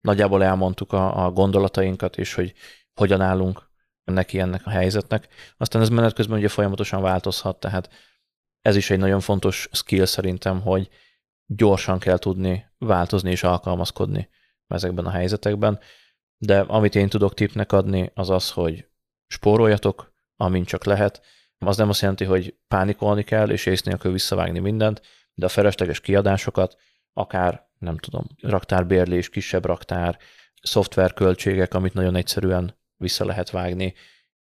Nagyjából 0.01 0.43
elmondtuk 0.43 0.93
a, 0.93 1.25
a 1.25 1.31
gondolatainkat, 1.31 2.17
és 2.17 2.33
hogy 2.33 2.53
hogyan 2.93 3.21
állunk 3.21 3.69
neki 4.03 4.39
ennek 4.39 4.65
a 4.65 4.69
helyzetnek. 4.69 5.27
Aztán 5.57 5.81
ez 5.81 5.89
menet 5.89 6.13
közben 6.13 6.37
ugye 6.37 6.47
folyamatosan 6.47 7.01
változhat, 7.01 7.59
tehát 7.59 7.89
ez 8.61 8.75
is 8.75 8.89
egy 8.89 8.99
nagyon 8.99 9.19
fontos 9.19 9.69
skill 9.71 10.05
szerintem, 10.05 10.61
hogy 10.61 10.89
gyorsan 11.45 11.99
kell 11.99 12.17
tudni 12.17 12.65
változni 12.77 13.31
és 13.31 13.43
alkalmazkodni 13.43 14.29
ezekben 14.67 15.05
a 15.05 15.09
helyzetekben. 15.09 15.79
De 16.37 16.59
amit 16.59 16.95
én 16.95 17.09
tudok 17.09 17.33
tipnek 17.33 17.71
adni, 17.71 18.11
az 18.13 18.29
az, 18.29 18.51
hogy 18.51 18.87
spóroljatok, 19.27 20.13
amint 20.35 20.67
csak 20.67 20.83
lehet. 20.83 21.21
Az 21.57 21.77
nem 21.77 21.89
azt 21.89 22.01
jelenti, 22.01 22.23
hogy 22.25 22.57
pánikolni 22.67 23.23
kell, 23.23 23.49
és 23.49 23.65
ész 23.65 23.81
nélkül 23.81 24.11
visszavágni 24.11 24.59
mindent, 24.59 25.01
de 25.33 25.45
a 25.45 25.49
felesleges 25.49 25.99
kiadásokat, 25.99 26.77
akár, 27.13 27.69
nem 27.77 27.97
tudom, 27.97 28.27
raktárbérlés, 28.41 29.29
kisebb 29.29 29.65
raktár, 29.65 30.17
szoftverköltségek, 30.61 31.73
amit 31.73 31.93
nagyon 31.93 32.15
egyszerűen 32.15 32.79
vissza 33.01 33.25
lehet 33.25 33.49
vágni, 33.49 33.93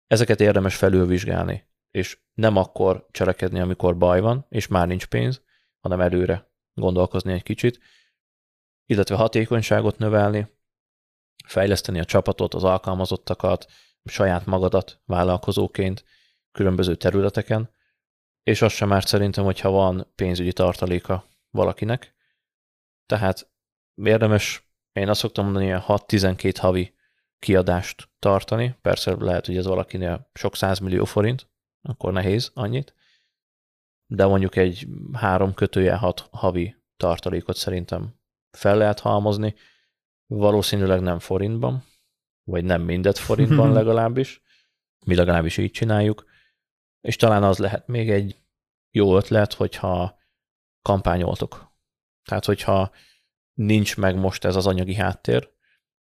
ezeket 0.07 0.41
érdemes 0.41 0.75
felülvizsgálni, 0.75 1.67
és 1.91 2.19
nem 2.33 2.55
akkor 2.55 3.07
cselekedni, 3.11 3.59
amikor 3.59 3.97
baj 3.97 4.19
van, 4.19 4.45
és 4.49 4.67
már 4.67 4.87
nincs 4.87 5.05
pénz, 5.05 5.41
hanem 5.79 6.01
előre 6.01 6.51
gondolkozni 6.73 7.33
egy 7.33 7.43
kicsit, 7.43 7.79
illetve 8.85 9.15
hatékonyságot 9.15 9.97
növelni, 9.97 10.47
fejleszteni 11.45 11.99
a 11.99 12.05
csapatot, 12.05 12.53
az 12.53 12.63
alkalmazottakat, 12.63 13.65
saját 14.03 14.45
magadat 14.45 15.01
vállalkozóként 15.05 16.03
különböző 16.51 16.95
területeken, 16.95 17.69
és 18.43 18.61
az 18.61 18.71
sem 18.71 18.87
már 18.87 19.03
szerintem, 19.03 19.43
hogyha 19.43 19.69
van 19.69 20.11
pénzügyi 20.15 20.53
tartaléka 20.53 21.25
valakinek. 21.49 22.15
Tehát 23.05 23.51
érdemes, 23.95 24.71
én 24.91 25.09
azt 25.09 25.19
szoktam 25.19 25.43
mondani, 25.43 25.65
ilyen 25.65 25.83
6-12 25.87 26.53
havi 26.59 26.96
kiadást 27.39 28.09
tartani. 28.19 28.75
Persze 28.81 29.15
lehet, 29.15 29.45
hogy 29.45 29.57
ez 29.57 29.65
valakinél 29.65 30.29
sok 30.33 30.53
millió 30.81 31.05
forint, 31.05 31.49
akkor 31.81 32.13
nehéz 32.13 32.51
annyit, 32.53 32.95
de 34.05 34.25
mondjuk 34.25 34.55
egy 34.55 34.87
három 35.13 35.53
kötője 35.53 35.95
hat 35.95 36.27
havi 36.31 36.75
tartalékot 36.97 37.55
szerintem 37.55 38.15
fel 38.57 38.77
lehet 38.77 38.99
halmozni, 38.99 39.55
valószínűleg 40.25 41.01
nem 41.01 41.19
forintban, 41.19 41.83
vagy 42.43 42.63
nem 42.63 42.81
mindet 42.81 43.17
forintban 43.17 43.71
legalábbis, 43.79 44.41
mi 45.05 45.15
legalábbis 45.15 45.57
így 45.57 45.71
csináljuk, 45.71 46.25
és 47.01 47.15
talán 47.15 47.43
az 47.43 47.57
lehet 47.57 47.87
még 47.87 48.09
egy 48.09 48.41
jó 48.91 49.17
ötlet, 49.17 49.53
hogyha 49.53 50.19
kampányoltok. 50.81 51.75
Tehát, 52.23 52.45
hogyha 52.45 52.91
nincs 53.53 53.97
meg 53.97 54.15
most 54.15 54.45
ez 54.45 54.55
az 54.55 54.67
anyagi 54.67 54.95
háttér, 54.95 55.55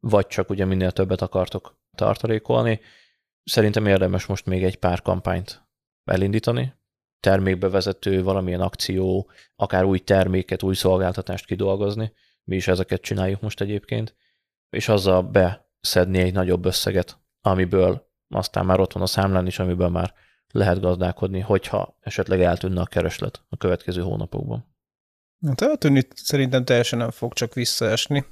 vagy 0.03 0.27
csak 0.27 0.49
ugye 0.49 0.65
minél 0.65 0.91
többet 0.91 1.21
akartok 1.21 1.77
tartalékolni, 1.95 2.79
szerintem 3.43 3.85
érdemes 3.85 4.25
most 4.25 4.45
még 4.45 4.63
egy 4.63 4.79
pár 4.79 5.01
kampányt 5.01 5.67
elindítani, 6.03 6.73
termékbevezető, 7.19 8.23
valamilyen 8.23 8.61
akció, 8.61 9.31
akár 9.55 9.83
új 9.83 9.99
terméket, 9.99 10.63
új 10.63 10.75
szolgáltatást 10.75 11.45
kidolgozni. 11.45 12.13
Mi 12.43 12.55
is 12.55 12.67
ezeket 12.67 13.01
csináljuk 13.01 13.41
most 13.41 13.61
egyébként, 13.61 14.15
és 14.69 14.87
azzal 14.87 15.21
beszedni 15.21 16.19
egy 16.19 16.33
nagyobb 16.33 16.65
összeget, 16.65 17.19
amiből 17.41 18.11
aztán 18.27 18.65
már 18.65 18.79
ott 18.79 18.93
van 18.93 19.03
a 19.03 19.07
számlán 19.07 19.47
is, 19.47 19.59
amiből 19.59 19.89
már 19.89 20.13
lehet 20.51 20.79
gazdálkodni, 20.79 21.39
hogyha 21.39 21.97
esetleg 21.99 22.41
eltűnne 22.41 22.81
a 22.81 22.85
kereslet 22.85 23.45
a 23.49 23.57
következő 23.57 24.01
hónapokban. 24.01 24.75
Hát 25.45 25.61
eltűnni 25.61 26.07
szerintem 26.15 26.65
teljesen 26.65 26.99
nem 26.99 27.11
fog 27.11 27.33
csak 27.33 27.53
visszaesni. 27.53 28.25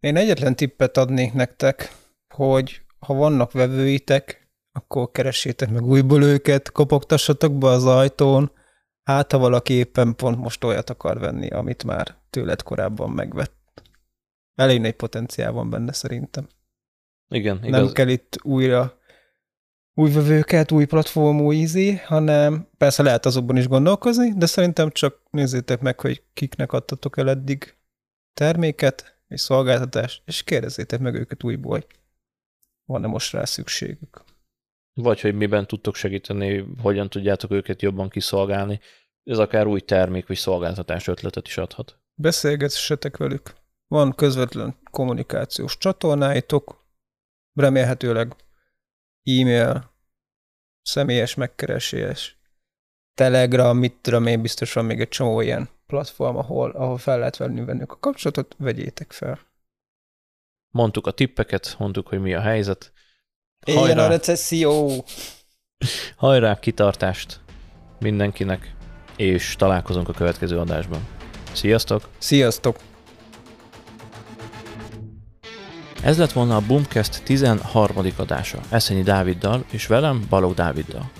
Én 0.00 0.16
egyetlen 0.16 0.56
tippet 0.56 0.96
adnék 0.96 1.32
nektek, 1.32 1.96
hogy 2.34 2.82
ha 2.98 3.14
vannak 3.14 3.52
vevőitek, 3.52 4.50
akkor 4.72 5.10
keressétek 5.10 5.70
meg 5.70 5.82
újból 5.82 6.22
őket, 6.22 6.72
kopogtassatok 6.72 7.58
be 7.58 7.66
az 7.66 7.86
ajtón, 7.86 8.52
hát 9.02 9.32
ha 9.32 9.38
valaki 9.38 9.72
éppen 9.72 10.14
pont 10.16 10.38
most 10.38 10.64
olyat 10.64 10.90
akar 10.90 11.18
venni, 11.18 11.50
amit 11.50 11.84
már 11.84 12.16
tőled 12.30 12.62
korábban 12.62 13.10
megvett. 13.10 13.82
Elég 14.54 14.80
nagy 14.80 14.94
potenciál 14.94 15.52
van 15.52 15.70
benne 15.70 15.92
szerintem. 15.92 16.48
Igen, 17.28 17.64
igaz. 17.64 17.80
Nem 17.80 17.92
kell 17.92 18.08
itt 18.08 18.38
újra 18.42 18.98
új 19.94 20.12
vevőket, 20.12 20.72
új 20.72 20.84
platform, 20.84 21.40
új 21.40 21.56
ízi, 21.56 21.96
hanem 21.96 22.68
persze 22.76 23.02
lehet 23.02 23.26
azokban 23.26 23.56
is 23.56 23.68
gondolkozni, 23.68 24.32
de 24.36 24.46
szerintem 24.46 24.90
csak 24.90 25.22
nézzétek 25.30 25.80
meg, 25.80 26.00
hogy 26.00 26.22
kiknek 26.32 26.72
adtatok 26.72 27.18
el 27.18 27.28
eddig 27.28 27.74
terméket, 28.34 29.19
és 29.30 29.40
szolgáltatást, 29.40 30.22
és 30.24 30.42
kérdezzétek 30.42 31.00
meg 31.00 31.14
őket 31.14 31.44
újból, 31.44 31.86
van-e 32.84 33.06
most 33.06 33.32
rá 33.32 33.44
szükségük. 33.44 34.24
Vagy 34.92 35.20
hogy 35.20 35.34
miben 35.34 35.66
tudtok 35.66 35.94
segíteni, 35.94 36.66
hogyan 36.82 37.08
tudjátok 37.08 37.50
őket 37.50 37.82
jobban 37.82 38.08
kiszolgálni. 38.08 38.80
Ez 39.24 39.38
akár 39.38 39.66
új 39.66 39.80
termék 39.80 40.26
vagy 40.26 40.36
szolgáltatás 40.36 41.08
ötletet 41.08 41.46
is 41.46 41.56
adhat. 41.56 41.98
Beszélgessetek 42.14 43.16
velük. 43.16 43.54
Van 43.86 44.14
közvetlen 44.14 44.76
kommunikációs 44.90 45.78
csatornáitok, 45.78 46.86
remélhetőleg 47.54 48.36
e-mail, 49.22 49.92
személyes 50.82 51.34
megkeresés, 51.34 52.38
Telegram, 53.14 53.78
mit 53.78 53.94
tudom 54.00 54.26
én, 54.26 54.42
biztos 54.42 54.72
van 54.72 54.84
még 54.84 55.00
egy 55.00 55.08
csomó 55.08 55.40
ilyen 55.40 55.68
platform, 55.90 56.36
ahol, 56.36 56.70
ahol 56.70 56.98
fel 56.98 57.18
lehet 57.18 57.36
venni 57.36 57.60
bennük 57.60 57.92
a 57.92 57.98
kapcsolatot, 58.00 58.54
vegyétek 58.58 59.12
fel. 59.12 59.38
Mondtuk 60.70 61.06
a 61.06 61.10
tippeket, 61.10 61.74
mondtuk, 61.78 62.08
hogy 62.08 62.20
mi 62.20 62.34
a 62.34 62.40
helyzet. 62.40 62.92
Éljen 63.64 63.82
Hajrá! 63.82 64.04
a 64.04 64.08
recesszió! 64.08 65.04
Hajrá, 66.16 66.58
kitartást 66.58 67.40
mindenkinek, 67.98 68.74
és 69.16 69.56
találkozunk 69.56 70.08
a 70.08 70.12
következő 70.12 70.58
adásban. 70.58 71.06
Sziasztok! 71.52 72.08
Sziasztok! 72.18 72.76
Ez 76.02 76.18
lett 76.18 76.32
volna 76.32 76.56
a 76.56 76.62
Boomcast 76.66 77.22
13. 77.24 78.06
adása, 78.16 78.60
Eszenyi 78.68 79.02
Dáviddal 79.02 79.64
és 79.70 79.86
velem 79.86 80.26
Balogh 80.28 80.54
Dáviddal. 80.54 81.10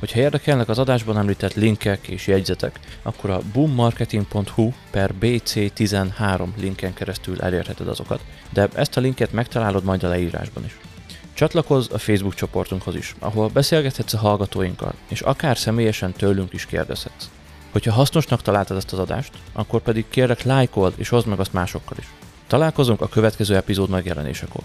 Hogyha 0.00 0.18
érdekelnek 0.18 0.68
az 0.68 0.78
adásban 0.78 1.18
említett 1.18 1.54
linkek 1.54 2.08
és 2.08 2.26
jegyzetek, 2.26 2.80
akkor 3.02 3.30
a 3.30 3.40
boommarketing.hu 3.52 4.72
per 4.90 5.10
BC13 5.20 6.46
linken 6.56 6.94
keresztül 6.94 7.40
elérheted 7.40 7.88
azokat, 7.88 8.20
de 8.52 8.68
ezt 8.74 8.96
a 8.96 9.00
linket 9.00 9.32
megtalálod 9.32 9.84
majd 9.84 10.02
a 10.02 10.08
leírásban 10.08 10.64
is. 10.64 10.76
Csatlakozz 11.32 11.92
a 11.92 11.98
Facebook 11.98 12.34
csoportunkhoz 12.34 12.94
is, 12.94 13.14
ahol 13.18 13.48
beszélgethetsz 13.48 14.14
a 14.14 14.18
hallgatóinkkal, 14.18 14.94
és 15.08 15.20
akár 15.20 15.58
személyesen 15.58 16.12
tőlünk 16.12 16.52
is 16.52 16.66
kérdezhetsz. 16.66 17.28
Hogyha 17.72 17.92
hasznosnak 17.92 18.42
találtad 18.42 18.76
ezt 18.76 18.92
az 18.92 18.98
adást, 18.98 19.32
akkor 19.52 19.80
pedig 19.80 20.04
kérlek 20.08 20.42
lájkold 20.42 20.94
és 20.96 21.08
hozd 21.08 21.26
meg 21.26 21.40
azt 21.40 21.52
másokkal 21.52 21.96
is. 21.98 22.08
Találkozunk 22.46 23.00
a 23.00 23.08
következő 23.08 23.56
epizód 23.56 23.88
megjelenésekor. 23.88 24.62